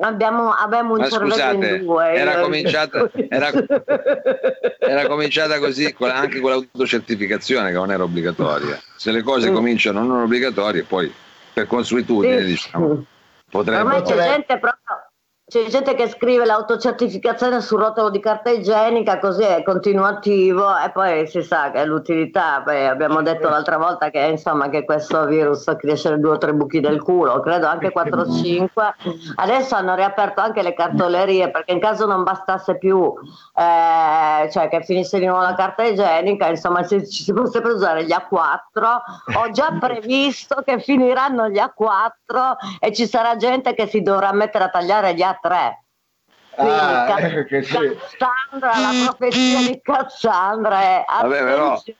Abbiamo, 0.00 0.50
abbiamo 0.50 0.94
un 0.94 1.00
Ma 1.00 1.08
scusate, 1.08 1.66
in 1.66 1.84
due. 1.84 2.12
Era, 2.12 2.40
cominciata, 2.40 3.10
era, 3.28 3.50
era 4.78 5.06
cominciata 5.06 5.58
così 5.58 5.94
anche 5.98 6.40
con 6.40 6.50
l'autocertificazione 6.50 7.68
che 7.68 7.76
non 7.76 7.92
era 7.92 8.02
obbligatoria. 8.02 8.80
Se 8.96 9.10
le 9.10 9.22
cose 9.22 9.50
mm. 9.50 9.54
cominciano 9.54 10.02
non 10.02 10.22
obbligatorie, 10.22 10.82
poi 10.82 11.12
per 11.52 11.66
consuetudine 11.66 12.40
sì. 12.40 12.46
diciamo, 12.46 13.04
potremmo... 13.50 13.80
Ormai 13.80 14.02
c'è 14.02 14.16
gente 14.16 14.58
c'è 15.46 15.66
gente 15.66 15.94
che 15.94 16.08
scrive 16.08 16.46
l'autocertificazione 16.46 17.60
sul 17.60 17.78
rotolo 17.78 18.08
di 18.08 18.18
carta 18.18 18.48
igienica, 18.48 19.18
così 19.18 19.42
è 19.42 19.62
continuativo 19.62 20.74
e 20.78 20.90
poi 20.90 21.26
si 21.26 21.42
sa 21.42 21.70
che 21.70 21.82
è 21.82 21.84
l'utilità. 21.84 22.62
Beh, 22.64 22.88
abbiamo 22.88 23.20
detto 23.20 23.50
l'altra 23.50 23.76
volta 23.76 24.08
che 24.08 24.20
insomma 24.20 24.70
che 24.70 24.86
questo 24.86 25.26
virus 25.26 25.70
cresce 25.78 26.18
due 26.18 26.30
o 26.30 26.38
tre 26.38 26.54
buchi 26.54 26.80
del 26.80 27.02
culo, 27.02 27.40
credo 27.40 27.66
anche 27.66 27.92
4-5. 27.92 28.94
Adesso 29.34 29.74
hanno 29.74 29.94
riaperto 29.94 30.40
anche 30.40 30.62
le 30.62 30.72
cartolerie 30.72 31.50
perché 31.50 31.72
in 31.72 31.80
caso 31.80 32.06
non 32.06 32.22
bastasse 32.22 32.78
più, 32.78 33.12
eh, 33.54 34.50
cioè 34.50 34.68
che 34.70 34.82
finisse 34.82 35.18
di 35.18 35.26
nuovo 35.26 35.42
la 35.42 35.54
carta 35.54 35.84
igienica, 35.84 36.48
insomma 36.48 36.82
se 36.84 37.06
ci 37.06 37.22
si 37.22 37.34
fosse 37.34 37.60
per 37.60 37.72
usare 37.72 38.04
gli 38.04 38.12
A4, 38.12 39.36
ho 39.36 39.50
già 39.50 39.76
previsto 39.78 40.62
che 40.64 40.80
finiranno 40.80 41.48
gli 41.48 41.58
A4 41.58 42.80
e 42.80 42.92
ci 42.94 43.06
sarà 43.06 43.36
gente 43.36 43.74
che 43.74 43.86
si 43.86 44.00
dovrà 44.00 44.32
mettere 44.32 44.64
a 44.64 44.68
tagliare 44.70 45.12
gli 45.12 45.20
A4 45.20 45.32
3. 45.44 45.84
Quindi 46.54 46.72
ah, 46.72 47.04
Cassandra, 47.44 48.78
la 48.78 49.14
profezia 49.16 49.58
di 49.58 49.80
Cassandra 49.82 50.80
è 50.80 51.04
Vabbè, 51.22 51.38
però, 51.38 51.76
si 51.78 51.94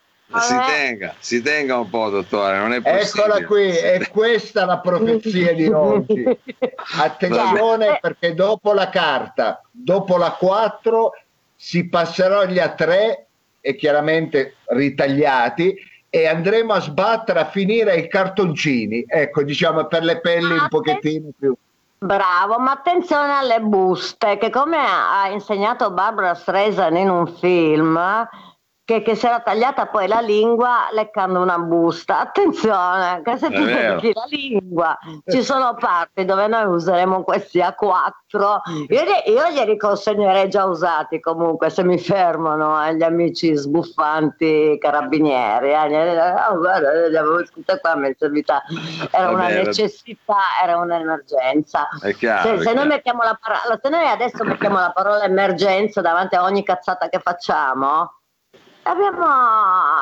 tenga, 0.66 1.14
si 1.18 1.42
tenga 1.42 1.76
un 1.76 1.90
po', 1.90 2.08
dottore, 2.08 2.56
non 2.56 2.72
è. 2.72 2.80
Eccola 2.82 3.44
qui, 3.44 3.68
è 3.68 4.08
questa 4.08 4.64
la 4.64 4.78
profezia 4.78 5.52
di 5.52 5.66
oggi. 5.66 6.24
Attenzione 6.98 7.98
perché 8.00 8.32
dopo 8.32 8.72
la 8.72 8.88
carta, 8.88 9.60
dopo 9.70 10.16
la 10.16 10.32
4 10.32 11.12
si 11.54 11.86
passerà 11.88 12.40
agli 12.40 12.58
A3 12.58 13.24
e 13.60 13.76
chiaramente 13.76 14.56
ritagliati 14.68 15.74
e 16.08 16.26
andremo 16.26 16.72
a 16.72 16.80
sbattere 16.80 17.40
a 17.40 17.50
finire 17.50 17.96
i 17.96 18.08
cartoncini, 18.08 19.04
ecco, 19.06 19.42
diciamo 19.42 19.86
per 19.86 20.04
le 20.04 20.20
pelli 20.20 20.52
un 20.52 20.60
ah, 20.60 20.68
pochettino 20.68 21.30
più 21.36 21.54
Bravo, 21.98 22.58
ma 22.58 22.72
attenzione 22.72 23.32
alle 23.32 23.60
buste, 23.60 24.36
che 24.36 24.50
come 24.50 24.76
ha 24.76 25.28
insegnato 25.28 25.90
Barbara 25.90 26.34
Streisand 26.34 26.96
in 26.96 27.08
un 27.08 27.26
film, 27.26 27.98
che, 28.84 29.00
che, 29.00 29.14
si 29.14 29.24
era 29.24 29.40
tagliata 29.40 29.86
poi 29.86 30.06
la 30.06 30.20
lingua 30.20 30.88
leccando 30.92 31.40
una 31.40 31.58
busta. 31.58 32.20
Attenzione, 32.20 33.22
che 33.24 33.38
se 33.38 33.50
tu 33.50 33.62
lecchi 33.64 34.12
la 34.12 34.26
lingua, 34.28 34.98
ci 35.26 35.42
sono 35.42 35.74
parti 35.74 36.26
dove 36.26 36.46
noi 36.48 36.66
useremo 36.66 37.22
questi 37.22 37.60
A4. 37.60 38.58
Io, 38.88 39.02
io 39.32 39.50
glieli 39.50 39.78
consegnerei 39.78 40.50
già 40.50 40.64
usati 40.66 41.18
comunque, 41.20 41.70
se 41.70 41.82
mi 41.82 41.98
fermano 41.98 42.84
eh, 42.84 42.94
gli 42.96 43.02
amici 43.02 43.54
sbuffanti 43.54 44.76
carabinieri. 44.78 45.70
Eh. 45.70 46.34
Oh, 46.50 46.58
guarda, 46.58 47.08
li 47.08 47.16
avevo 47.16 47.44
scritte 47.46 47.80
qua, 47.80 47.96
mi 47.96 48.10
è 48.10 48.14
servita. 48.18 48.62
Era 49.10 49.30
una 49.30 49.48
necessità, 49.48 50.36
era 50.62 50.76
un'emergenza. 50.76 51.88
Chiaro, 52.18 52.58
se, 52.58 52.64
se, 52.64 52.74
noi 52.74 52.86
la 52.86 53.38
parola, 53.40 53.78
se 53.80 53.88
noi 53.88 54.06
adesso 54.06 54.44
mettiamo 54.44 54.78
la 54.78 54.92
parola 54.92 55.22
emergenza 55.24 56.02
davanti 56.02 56.34
a 56.34 56.42
ogni 56.42 56.62
cazzata 56.62 57.08
che 57.08 57.18
facciamo, 57.18 58.12
Abbiamo, 58.84 59.24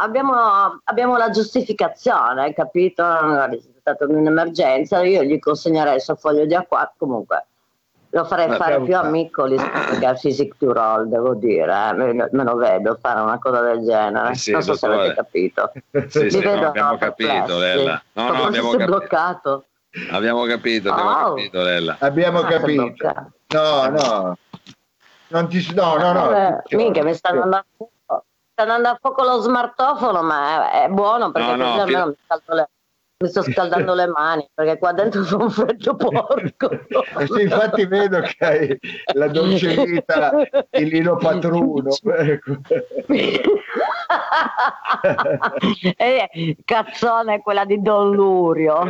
abbiamo, 0.01 0.81
abbiamo, 0.85 1.17
la 1.17 1.31
giustificazione, 1.31 2.53
capito? 2.53 3.03
È 3.05 3.61
stata 3.81 4.07
un'emergenza, 4.07 5.03
io 5.03 5.23
gli 5.23 5.39
consegnerei 5.39 5.97
il 5.97 6.01
suo 6.01 6.17
foglio 6.17 6.45
di 6.45 6.55
acqua, 6.55 6.93
comunque 6.97 7.47
lo 8.15 8.25
farei 8.25 8.49
Ma 8.49 8.57
fare 8.57 8.81
più 8.83 8.95
a 8.97 9.05
Miccoli 9.05 9.57
che 9.57 10.05
a 10.05 10.13
Physic 10.13 10.57
to 10.59 10.73
Roll, 10.73 11.09
devo 11.09 11.35
dire, 11.35 11.73
eh. 11.73 11.93
me, 11.95 12.29
me, 12.31 12.45
lo 12.45 12.57
vedo 12.57 12.99
fare 13.01 13.21
una 13.21 13.39
cosa 13.39 13.63
del 13.63 13.85
genere, 13.85 14.33
eh 14.33 14.35
sì, 14.35 14.51
non 14.51 14.63
so 14.63 14.75
se 14.75 14.87
avete 14.87 15.15
capito. 15.15 15.73
Sì, 16.09 16.31
sì, 16.31 16.41
no, 16.41 16.67
abbiamo 16.67 16.99
capito, 16.99 17.59
Lella. 17.59 18.03
No, 18.13 18.31
no, 18.31 18.45
abbiamo 18.45 18.71
capito. 18.71 18.91
bloccato. 18.91 19.65
Abbiamo 20.11 20.45
capito, 20.45 20.93
abbiamo 20.93 21.11
oh. 21.11 21.35
capito, 21.35 21.63
Lella. 21.63 21.97
Abbiamo 22.01 22.39
ah, 22.41 22.47
capito. 22.47 23.13
No, 23.49 23.89
no. 23.89 24.39
Non 25.29 25.49
ti, 25.49 25.67
no, 25.75 25.97
no, 25.97 26.13
no. 26.13 26.37
Eh, 26.37 26.77
minchia, 26.77 27.05
mi 27.05 27.15
stanno 27.15 27.43
andando 27.43 27.67
sta 28.53 28.63
andando 28.63 28.89
a 28.89 28.97
fuoco 29.01 29.25
lo 29.25 29.41
smartofono, 29.41 30.23
ma 30.23 30.71
è, 30.71 30.85
è 30.85 30.89
buono 30.89 31.33
perché 31.33 31.57
no, 31.57 31.77
no, 31.77 31.87
fino... 31.87 32.07
mi, 32.07 32.15
mi, 33.19 33.29
sto 33.29 33.43
scaldando 33.43 33.95
le 33.95 34.07
mani 34.09 34.47
perché 34.53 34.79
qua 34.79 34.93
dentro 34.93 35.25
fa 35.25 35.37
un 35.37 35.51
freddo 35.51 35.97
porco. 36.11 36.69
sì, 37.33 37.43
infatti 37.43 37.87
vedo 37.87 38.21
che 38.21 38.37
hai 38.41 38.79
la 39.15 39.29
dolce 39.29 39.85
vita 39.85 40.33
di 40.69 40.85
Lino 40.85 41.17
Patruno. 41.17 41.89
Ecco. 42.19 42.59
e 45.97 46.57
cazzone 46.65 47.41
quella 47.41 47.65
di 47.65 47.81
Don 47.81 48.11
Lurio. 48.11 48.81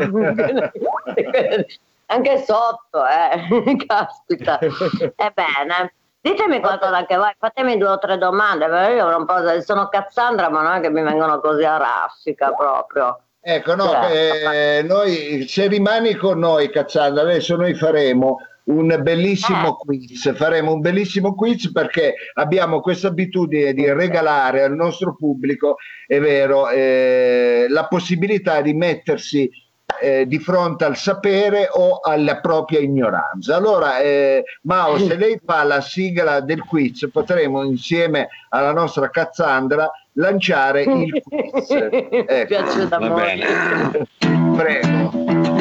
Anche 2.07 2.45
sotto, 2.45 3.07
eh. 3.07 3.77
Caspita. 3.87 4.59
Ebbene. 4.59 5.93
Ditemi 6.23 6.61
qualcosa 6.61 6.99
anche 6.99 7.17
voi, 7.17 7.35
fatemi 7.37 7.77
due 7.77 7.89
o 7.89 7.99
tre 7.99 8.17
domande, 8.17 8.69
perché 8.69 8.95
io 8.95 9.17
un 9.17 9.27
po', 9.27 9.61
sono 9.61 9.89
Cassandra, 9.89 10.49
ma 10.51 10.63
non 10.63 10.75
è 10.75 10.81
che 10.81 10.89
mi 10.89 11.03
vengono 11.03 11.41
così 11.41 11.65
a 11.65 11.79
raffica 11.79 12.53
proprio. 12.53 13.19
Ecco, 13.41 13.75
no, 13.75 14.07
eh, 14.07 14.85
noi, 14.87 15.49
se 15.49 15.67
rimani 15.67 16.15
con 16.15 16.39
noi, 16.39 16.71
Cazzanda, 16.71 17.23
adesso 17.23 17.57
noi 17.57 17.75
faremo 17.75 18.37
un 18.67 18.97
bellissimo 19.03 19.71
eh. 19.71 19.85
quiz, 19.85 20.33
faremo 20.37 20.75
un 20.75 20.81
bellissimo 20.81 21.35
quiz 21.35 21.73
perché 21.73 22.15
abbiamo 22.35 22.81
questa 22.81 23.09
abitudine 23.09 23.73
di 23.73 23.93
regalare 23.93 24.63
al 24.63 24.75
nostro 24.77 25.17
pubblico, 25.17 25.79
è 26.07 26.21
vero, 26.21 26.69
eh, 26.69 27.67
la 27.69 27.89
possibilità 27.89 28.61
di 28.61 28.75
mettersi 28.75 29.51
eh, 30.01 30.27
di 30.27 30.39
fronte 30.39 30.85
al 30.85 30.97
sapere 30.97 31.69
o 31.71 32.01
alla 32.03 32.41
propria 32.41 32.81
ignoranza. 32.81 33.57
Allora, 33.57 34.01
eh, 34.01 34.43
Mao, 34.63 34.99
se 34.99 35.17
lei 35.17 35.41
fa 35.45 35.63
la 35.65 35.81
sigla 35.81 36.41
del 36.41 36.65
quiz, 36.65 37.09
potremo 37.13 37.63
insieme 37.63 38.29
alla 38.49 38.73
nostra 38.73 39.11
Cazzandra 39.11 39.91
lanciare 40.15 40.83
il 40.83 41.23
quiz. 41.23 41.71
Ecco. 41.71 42.47
Piace 42.47 42.89
da 42.89 42.99
Va 42.99 43.09
bene. 43.09 44.07
Prego. 44.57 45.53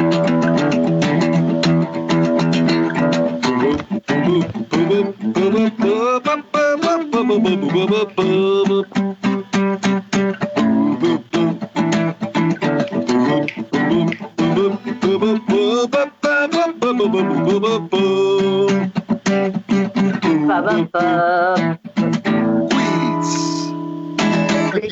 ba 17.10 17.22
ba 17.24 17.60
ba 17.60 17.80
ba 20.60 20.74
ba. 20.92 21.91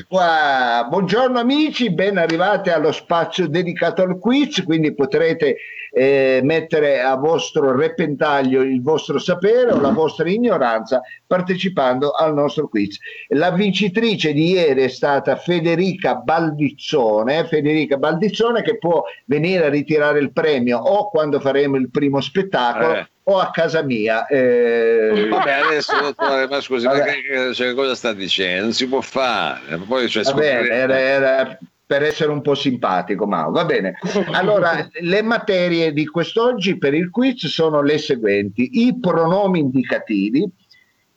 Qua. 0.10 0.88
Buongiorno 0.90 1.38
amici, 1.38 1.94
ben 1.94 2.18
arrivati 2.18 2.72
allo 2.72 2.92
spazio 2.92 3.48
dedicato 3.48 4.02
al 4.02 4.18
quiz, 4.18 4.64
quindi 4.64 4.96
potrete 4.96 5.58
eh, 5.92 6.40
mettere 6.42 7.00
a 7.00 7.16
vostro 7.16 7.78
repentaglio 7.78 8.64
il 8.64 8.82
vostro 8.82 9.20
sapere 9.20 9.72
o 9.72 9.80
la 9.80 9.92
vostra 9.92 10.28
ignoranza 10.28 11.02
partecipando 11.28 12.10
al 12.10 12.34
nostro 12.34 12.68
quiz. 12.70 12.98
La 13.28 13.52
vincitrice 13.52 14.34
di 14.34 14.54
ieri 14.54 14.82
è 14.82 14.88
stata 14.88 15.36
Federica 15.36 16.16
Baldizzone, 16.16 17.46
Federica 17.46 17.98
Baldizzone 17.98 18.64
che 18.64 18.80
può 18.80 19.04
venire 19.26 19.66
a 19.66 19.70
ritirare 19.70 20.18
il 20.18 20.32
premio 20.32 20.80
o 20.80 21.08
quando 21.12 21.40
faremo 21.40 21.76
il 21.76 21.92
primo 21.92 22.20
spettacolo. 22.20 22.96
Eh 22.96 23.08
o 23.30 23.40
a 23.40 23.52
casa 23.52 23.84
mia. 23.84 24.26
Eh... 24.26 25.28
Vabbè, 25.30 25.52
adesso 25.52 25.94
dottore, 26.02 26.48
ma 26.48 26.60
scusi, 26.60 26.86
ma 26.86 27.00
che, 27.00 27.54
cioè, 27.54 27.74
cosa 27.74 27.96
sta 27.96 28.14
dicendo? 28.14 28.64
Non 28.64 28.74
si 28.74 28.88
può 28.88 29.02
fare. 29.02 29.78
Poi, 29.78 30.10
cioè, 30.10 30.24
Va 30.24 30.34
bene, 30.34 30.68
era, 30.70 31.00
era, 31.00 31.58
per 31.86 32.04
essere 32.04 32.32
un 32.32 32.42
po' 32.42 32.56
simpatico, 32.56 33.28
ma 33.28 33.48
va 33.48 33.66
bene. 33.66 33.98
Allora, 34.32 34.88
le 35.00 35.22
materie 35.22 35.94
di 35.94 36.06
quest'oggi 36.08 36.78
per 36.78 36.94
il 36.94 37.10
quiz 37.12 37.46
sono 37.48 37.82
le 37.82 38.00
seguenti: 38.00 38.86
i 38.86 38.98
pronomi 39.00 39.60
indicativi, 39.60 40.50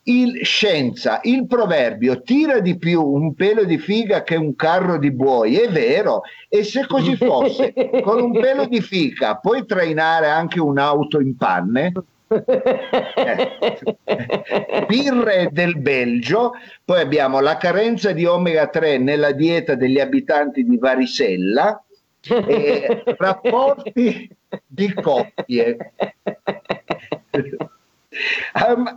il 0.05 0.45
scienza, 0.45 1.21
il 1.23 1.47
proverbio 1.47 2.23
tira 2.23 2.61
di 2.61 2.77
più 2.77 3.05
un 3.05 3.35
pelo 3.35 3.65
di 3.65 3.79
figa 3.79 4.23
che 4.23 4.37
un 4.37 4.57
carro 4.57 4.99
di 4.99 5.13
buoi, 5.13 5.57
è 5.57 5.71
vero, 5.71 6.23
e 6.49 6.65
se 6.65 6.87
così 6.87 7.17
fosse, 7.17 7.73
con 8.03 8.21
un 8.21 8.33
pelo 8.33 8.67
di 8.67 8.81
figa 8.81 9.37
puoi 9.37 9.65
trainare 9.65 10.29
anche 10.29 10.61
un'auto 10.61 11.21
in 11.21 11.37
panne? 11.37 11.93
birre 14.89 15.51
del 15.53 15.79
Belgio, 15.79 16.53
poi 16.85 17.01
abbiamo 17.01 17.41
la 17.41 17.59
carenza 17.59 18.13
di 18.13 18.25
omega 18.25 18.69
3 18.69 18.97
nella 18.99 19.33
dieta 19.33 19.75
degli 19.75 20.01
abitanti 20.01 20.65
di 20.65 20.79
Varisella, 20.79 21.83
e 22.29 23.03
rapporti 23.19 24.31
di 24.67 24.95
coppie. 24.95 25.93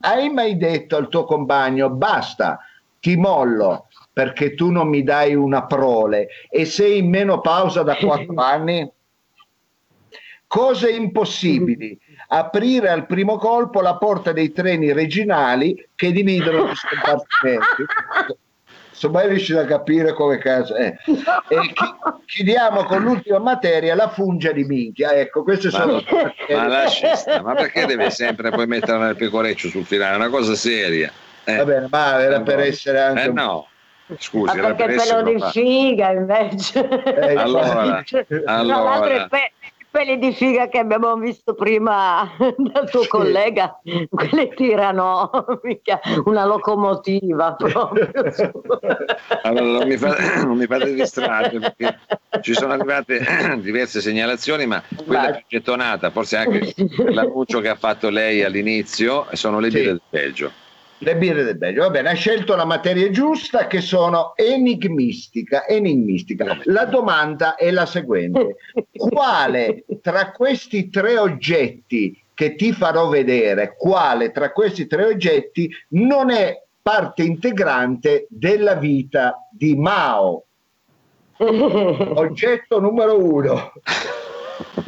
Hai 0.01 0.29
mai 0.29 0.57
detto 0.57 0.95
al 0.95 1.09
tuo 1.09 1.25
compagno 1.25 1.89
basta, 1.89 2.59
ti 2.99 3.15
mollo 3.15 3.87
perché 4.11 4.55
tu 4.55 4.71
non 4.71 4.87
mi 4.87 5.03
dai 5.03 5.35
una 5.35 5.65
prole 5.65 6.27
e 6.49 6.65
sei 6.65 6.99
in 6.99 7.09
meno 7.09 7.41
pausa 7.41 7.83
da 7.83 7.95
quattro 7.95 8.35
anni? 8.41 8.89
Cose 10.47 10.89
impossibili 10.91 11.99
aprire 12.27 12.89
al 12.89 13.05
primo 13.05 13.37
colpo 13.37 13.81
la 13.81 13.97
porta 13.97 14.31
dei 14.31 14.51
treni 14.51 14.93
regionali 14.93 15.89
che 15.95 16.11
dividono 16.11 16.65
questi 16.65 16.87
compartimenti. 16.87 17.85
Insomma, 18.95 19.19
mai 19.19 19.27
riuscito 19.27 19.59
a 19.59 19.65
capire 19.65 20.13
come 20.13 20.37
caso 20.37 20.73
è. 20.73 20.95
E 21.49 21.59
chi, 21.73 21.85
chiudiamo 22.25 22.85
con 22.85 23.03
l'ultima 23.03 23.39
materia, 23.39 23.93
la 23.93 24.07
fungia 24.07 24.53
di 24.53 24.63
minchia. 24.63 25.13
Ecco, 25.13 25.43
queste 25.43 25.69
ma, 25.69 25.79
sono. 25.79 26.01
Ma, 26.49 26.67
lascia 26.67 27.41
ma 27.41 27.53
perché 27.53 27.85
deve 27.85 28.09
sempre 28.09 28.51
poi 28.51 28.65
mettere 28.67 28.97
nel 28.97 29.17
pecoreccio 29.17 29.67
sul 29.67 29.85
finale? 29.85 30.13
È 30.13 30.15
una 30.15 30.29
cosa 30.29 30.55
seria. 30.55 31.11
Eh. 31.43 31.57
Va 31.57 31.65
bene, 31.65 31.87
ma 31.89 32.21
era 32.21 32.41
per 32.41 32.59
essere 32.59 33.01
anche. 33.01 33.23
Eh, 33.23 33.31
no. 33.31 33.67
Scusi, 34.17 34.55
ma 34.55 34.73
perché 34.73 34.85
per 34.85 34.95
pelo 34.95 35.21
di 35.23 35.43
figa 35.51 36.11
invece. 36.11 36.87
Eh, 36.87 37.35
allora, 37.35 38.03
allora. 38.45 39.17
No, 39.17 39.29
quelli 39.95 40.19
di 40.19 40.33
figa 40.33 40.67
che 40.67 40.79
abbiamo 40.79 41.15
visto 41.15 41.53
prima 41.53 42.29
dal 42.37 42.89
tuo 42.89 43.03
sì. 43.03 43.07
collega, 43.07 43.79
quelli 44.09 44.51
tirano 44.53 45.29
mica, 45.63 46.01
una 46.25 46.43
locomotiva 46.43 47.53
proprio. 47.53 48.11
allora, 49.43 49.79
non 49.79 49.87
mi, 49.87 49.95
fate, 49.95 50.21
non 50.43 50.57
mi 50.57 50.65
fate 50.65 50.93
distrarre 50.93 51.59
perché 51.59 51.97
ci 52.41 52.53
sono 52.53 52.73
arrivate 52.73 53.23
diverse 53.63 54.01
segnalazioni, 54.01 54.65
ma 54.65 54.83
quella 55.05 55.31
più 55.31 55.45
gettonata, 55.47 56.09
forse 56.09 56.35
anche 56.35 56.73
l'annuncio 56.97 57.61
che 57.61 57.69
ha 57.69 57.75
fatto 57.75 58.09
lei 58.09 58.43
all'inizio, 58.43 59.27
sono 59.31 59.59
le 59.59 59.69
sì. 59.69 59.77
birre 59.77 59.91
del 59.91 60.01
Belgio. 60.09 60.51
Le 61.05 61.17
birre 61.17 61.43
del 61.43 61.57
Belgio, 61.59 61.81
va 61.81 61.91
bene, 61.91 62.09
ha 62.09 62.13
scelto 62.15 62.55
la 62.55 62.65
materia 62.65 63.11
giusta 63.11 63.67
che 63.67 63.79
sono 63.79 64.33
enigmistica, 64.35 65.67
enigmistica. 65.67 66.57
La 66.63 66.85
domanda 66.85 67.53
è 67.53 67.69
la 67.69 67.85
seguente. 67.85 68.55
Quale 68.91 69.85
tra 70.01 70.31
questi 70.31 70.89
tre 70.89 71.19
oggetti 71.19 72.19
che 72.33 72.55
ti 72.55 72.73
farò 72.73 73.07
vedere, 73.07 73.75
quale 73.77 74.31
tra 74.31 74.51
questi 74.51 74.87
tre 74.87 75.05
oggetti 75.05 75.69
non 75.89 76.31
è 76.31 76.59
parte 76.81 77.21
integrante 77.21 78.25
della 78.27 78.73
vita 78.73 79.47
di 79.51 79.75
Mao? 79.75 80.43
Oggetto 81.37 82.79
numero 82.79 83.23
uno. 83.23 83.73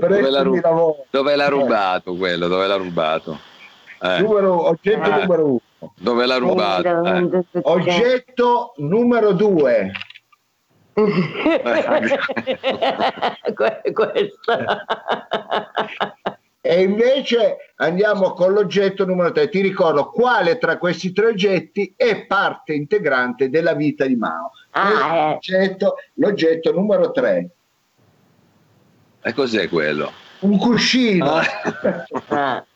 dove, 0.00 0.30
l'ha, 0.30 0.42
rub- 0.42 1.04
dove 1.08 1.34
l'ha 1.34 1.48
rubato 1.48 2.14
quello? 2.16 2.46
Dove 2.46 2.66
l'ha 2.66 2.76
rubato? 2.76 3.48
Eh. 4.02 4.20
Numero, 4.20 4.68
oggetto 4.68 5.10
eh. 5.10 5.20
numero 5.20 5.46
uno. 5.46 5.60
Dove 5.94 6.26
l'ha 6.26 6.36
rubato? 6.36 7.04
Eh. 7.04 7.44
Oggetto 7.62 8.72
numero 8.76 9.32
due. 9.32 9.92
Questa. 13.92 14.84
E 16.62 16.82
invece 16.82 17.56
andiamo 17.76 18.32
con 18.32 18.52
l'oggetto 18.52 19.06
numero 19.06 19.32
3. 19.32 19.48
Ti 19.48 19.60
ricordo 19.62 20.10
quale 20.10 20.58
tra 20.58 20.76
questi 20.76 21.12
tre 21.12 21.28
oggetti 21.28 21.94
è 21.96 22.26
parte 22.26 22.74
integrante 22.74 23.48
della 23.48 23.74
vita 23.74 24.04
di 24.06 24.16
Mao. 24.16 24.52
Ah, 24.70 24.90
eh. 24.90 25.30
l'oggetto, 25.32 25.94
l'oggetto 26.14 26.72
numero 26.72 27.12
3. 27.12 27.48
E 29.22 29.32
cos'è 29.32 29.68
quello? 29.68 30.12
Un 30.40 30.58
cuscino. 30.58 31.40
Ah. 32.28 32.64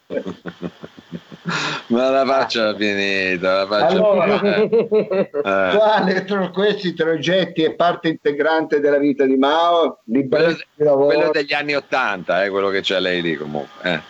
Ma 1.88 2.09
la 2.09 2.24
faccia 2.24 2.74
finita, 2.74 3.64
la 3.64 3.66
faccia 3.66 3.87
allora, 3.87 4.38
finita. 4.38 5.18
Eh. 5.18 5.77
Quale 5.77 6.24
tra 6.24 6.48
questi 6.48 6.94
tre 6.94 7.11
oggetti 7.12 7.62
è 7.62 7.74
parte 7.74 8.09
integrante 8.09 8.81
della 8.81 8.98
vita 8.98 9.24
di 9.24 9.37
Mao? 9.37 10.00
Quello, 10.05 10.57
quello, 10.96 11.31
degli 11.31 11.53
anni 11.53 11.74
Ottanta, 11.74 12.44
eh, 12.44 12.48
quello 12.48 12.70
che 12.70 12.81
c'è 12.81 12.98
lei 12.98 13.20
lì 13.20 13.37
comunque. 13.37 13.90
Eh. 13.90 14.00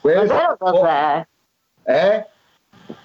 Questo, 0.00 0.56
cos'è? 0.58 1.24
Eh? 1.84 2.26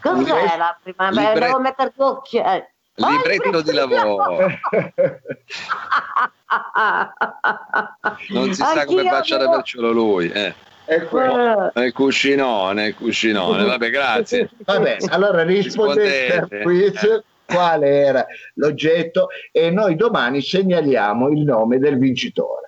Cos'è 0.02 0.58
la 0.58 0.78
prima? 0.82 1.10
Libre... 1.12 1.40
Devo 1.46 1.60
mettere 1.60 1.94
due 1.96 2.06
occhiali. 2.06 2.66
Libretto 2.96 3.62
di 3.62 3.74
lavoro. 3.74 4.48
non 8.30 8.54
si 8.54 8.56
sa 8.56 8.86
come 8.86 9.08
faccia 9.08 9.36
ad 9.36 9.44
avercelo 9.44 9.92
lui. 9.92 10.32
Eh. 10.32 10.56
Ecco. 10.90 11.72
Nel 11.74 11.92
cuscinone, 11.92 12.88
il 12.88 12.96
cuscinone. 12.96 13.66
Vabbè, 13.66 13.90
grazie. 13.90 14.50
Vabbè, 14.64 14.98
allora 15.10 15.44
rispondete 15.44 16.38
al 16.38 16.62
quiz 16.64 17.24
quale 17.46 17.88
era 17.90 18.26
l'oggetto 18.56 19.28
e 19.52 19.70
noi 19.70 19.96
domani 19.96 20.42
segnaliamo 20.42 21.30
il 21.30 21.44
nome 21.44 21.78
del 21.78 21.98
vincitore. 21.98 22.67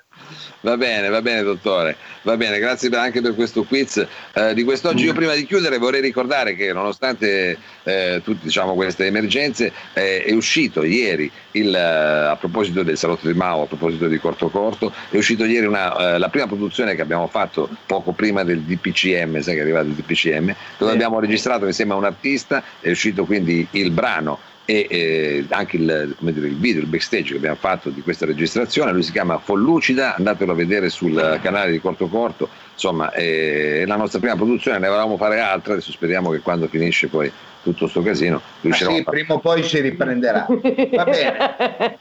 Va 0.62 0.76
bene, 0.76 1.08
va 1.08 1.22
bene 1.22 1.42
dottore, 1.42 1.96
va 2.24 2.36
bene, 2.36 2.60
grazie 2.60 2.90
anche 2.90 3.22
per 3.22 3.34
questo 3.34 3.64
quiz. 3.64 4.06
Eh, 4.34 4.54
di 4.54 4.64
quest'oggi. 4.64 5.06
Io 5.06 5.14
prima 5.14 5.34
di 5.34 5.46
chiudere 5.46 5.78
vorrei 5.78 6.02
ricordare 6.02 6.56
che 6.56 6.74
nonostante 6.74 7.58
eh, 7.84 8.22
tutte 8.24 8.40
diciamo, 8.44 8.74
queste 8.74 9.06
emergenze 9.06 9.72
eh, 9.94 10.24
è 10.24 10.34
uscito 10.34 10.84
ieri, 10.84 11.32
il, 11.52 11.74
eh, 11.74 11.80
a 11.80 12.36
proposito 12.36 12.84
del 12.84 12.98
Salotto 12.98 13.28
di 13.28 13.34
Mao, 13.34 13.64
a 13.64 13.66
proposito 13.68 14.08
di 14.08 14.20
Corto 14.20 14.50
Corto, 14.50 14.92
è 15.10 15.16
uscito 15.16 15.46
ieri 15.46 15.66
una, 15.66 16.16
eh, 16.16 16.18
la 16.18 16.28
prima 16.28 16.48
produzione 16.48 16.94
che 16.94 17.02
abbiamo 17.02 17.28
fatto 17.28 17.70
poco 17.86 18.12
prima 18.12 18.44
del 18.44 18.60
DPCM, 18.60 19.40
sai 19.40 19.54
che 19.54 19.60
è 19.60 19.64
arrivato 19.64 19.88
il 19.88 19.94
DPCM, 19.94 20.54
dove 20.78 20.92
abbiamo 20.92 21.22
registrato 21.22 21.66
insieme 21.66 21.94
a 21.94 21.96
un 21.96 22.04
artista, 22.06 22.62
è 22.82 22.90
uscito 22.90 23.24
quindi 23.24 23.66
il 23.72 23.92
brano 23.92 24.40
e 24.70 24.86
eh, 24.88 25.46
anche 25.50 25.78
il, 25.78 26.16
dire, 26.20 26.46
il, 26.46 26.56
video, 26.56 26.82
il 26.82 26.88
backstage 26.88 27.32
che 27.32 27.38
abbiamo 27.38 27.56
fatto 27.56 27.90
di 27.90 28.02
questa 28.02 28.28
registrazione, 28.28 28.92
lui 28.92 29.02
si 29.02 29.12
chiama 29.12 29.40
Follucida, 29.40 30.14
andatelo 30.16 30.52
a 30.52 30.56
vedere 30.56 30.90
sul 30.90 31.40
canale 31.42 31.72
di 31.72 31.82
Corto 31.82 32.08
Corto, 32.08 32.48
insomma 32.74 33.10
è 33.10 33.84
la 33.88 33.96
nostra 33.96 34.20
prima 34.20 34.36
produzione, 34.36 34.78
ne 34.78 34.86
volevamo 34.86 35.18
fare 35.18 35.40
altre, 35.40 35.74
adesso 35.74 35.92
speriamo 35.92 36.30
che 36.30 36.42
quando 36.42 36.68
finisce 36.68 37.08
poi 37.08 37.32
tutto 37.64 37.80
questo 37.80 38.04
casino 38.04 38.40
riusciremo 38.62 38.98
sì, 38.98 39.02
a 39.02 39.10
prima 39.10 39.34
o 39.34 39.40
poi 39.40 39.64
si 39.64 39.82
riprenderà. 39.82 40.46
Va 40.48 41.04
bene. 41.04 41.98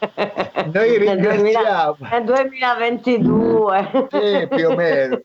Noi 0.70 0.98
ringraziamo. 0.98 1.96
È 2.10 2.20
2022. 2.20 3.90
Sì, 4.10 4.48
più 4.54 4.68
o 4.68 4.74
meno. 4.74 5.22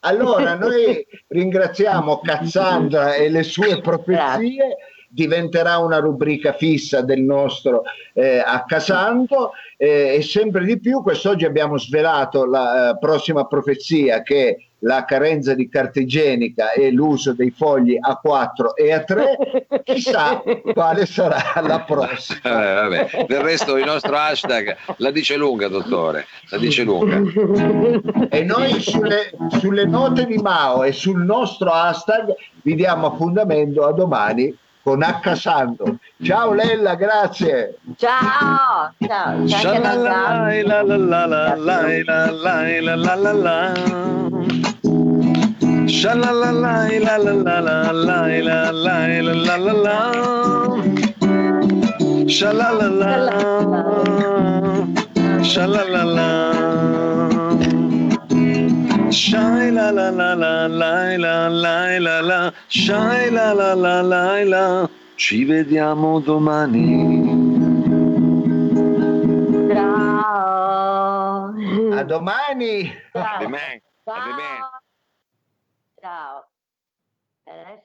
Allora, 0.00 0.56
noi 0.56 1.06
ringraziamo 1.28 2.20
Cassandra 2.20 3.14
e 3.14 3.30
le 3.30 3.44
sue 3.44 3.80
profezie. 3.80 4.56
Grazie 4.56 4.76
diventerà 5.14 5.78
una 5.78 5.98
rubrica 5.98 6.52
fissa 6.54 7.00
del 7.00 7.22
nostro 7.22 7.82
eh, 8.12 8.42
Accasanto 8.44 9.52
eh, 9.76 10.16
e 10.16 10.22
sempre 10.22 10.64
di 10.64 10.80
più 10.80 11.02
quest'oggi 11.02 11.44
abbiamo 11.44 11.78
svelato 11.78 12.44
la 12.44 12.90
eh, 12.90 12.98
prossima 12.98 13.46
profezia 13.46 14.22
che 14.22 14.70
la 14.84 15.04
carenza 15.04 15.54
di 15.54 15.68
carta 15.68 15.98
igienica 15.98 16.72
e 16.72 16.90
l'uso 16.90 17.32
dei 17.32 17.50
fogli 17.50 17.96
A4 17.98 18.74
e 18.74 18.94
A3, 18.94 19.80
chissà 19.82 20.42
quale 20.72 21.06
sarà 21.06 21.60
la 21.62 21.80
prossima. 21.80 22.42
Eh, 22.54 22.74
vabbè. 22.74 23.26
Del 23.26 23.40
resto 23.40 23.76
il 23.76 23.84
nostro 23.84 24.16
hashtag 24.16 24.76
la 24.98 25.10
dice 25.10 25.36
lunga, 25.36 25.68
dottore, 25.68 26.26
la 26.50 26.58
dice 26.58 26.82
lunga. 26.82 27.20
E 28.28 28.42
noi 28.42 28.80
sulle, 28.80 29.32
sulle 29.58 29.86
note 29.86 30.26
di 30.26 30.36
Mao 30.36 30.84
e 30.84 30.92
sul 30.92 31.24
nostro 31.24 31.70
hashtag 31.70 32.34
vi 32.62 32.74
diamo 32.74 33.06
appuntamento 33.06 33.84
a 33.84 33.92
domani 33.92 34.54
con 34.84 35.02
H 35.02 35.34
Santo. 35.34 35.96
Ciao 36.22 36.52
Lella, 36.52 36.94
grazie. 36.94 37.78
Ciao. 37.96 38.92
Ciao. 39.00 39.48
Ciao. 39.48 39.80
La 55.94 56.63
Shai 59.14 59.70
la 59.70 59.90
la 59.92 60.10
la 60.10 60.34
la 60.34 60.66
la 60.66 61.06
la 61.16 61.48
la 61.48 61.98
la 62.00 62.20
la 62.20 62.52
Shai 62.68 63.30
la 63.30 63.52
la 63.52 63.72
la 63.72 64.02
la 64.02 64.42
la 64.42 64.90
Ci 65.14 65.44
vediamo 65.44 66.18
domani. 66.18 67.30
Ciao. 69.72 71.54
A 71.92 72.02
domani. 72.02 72.90
Ciao. 73.12 73.24
A 73.24 73.38
domani. 73.38 73.82
Ciao. 76.00 76.44
Ciao. 77.46 77.82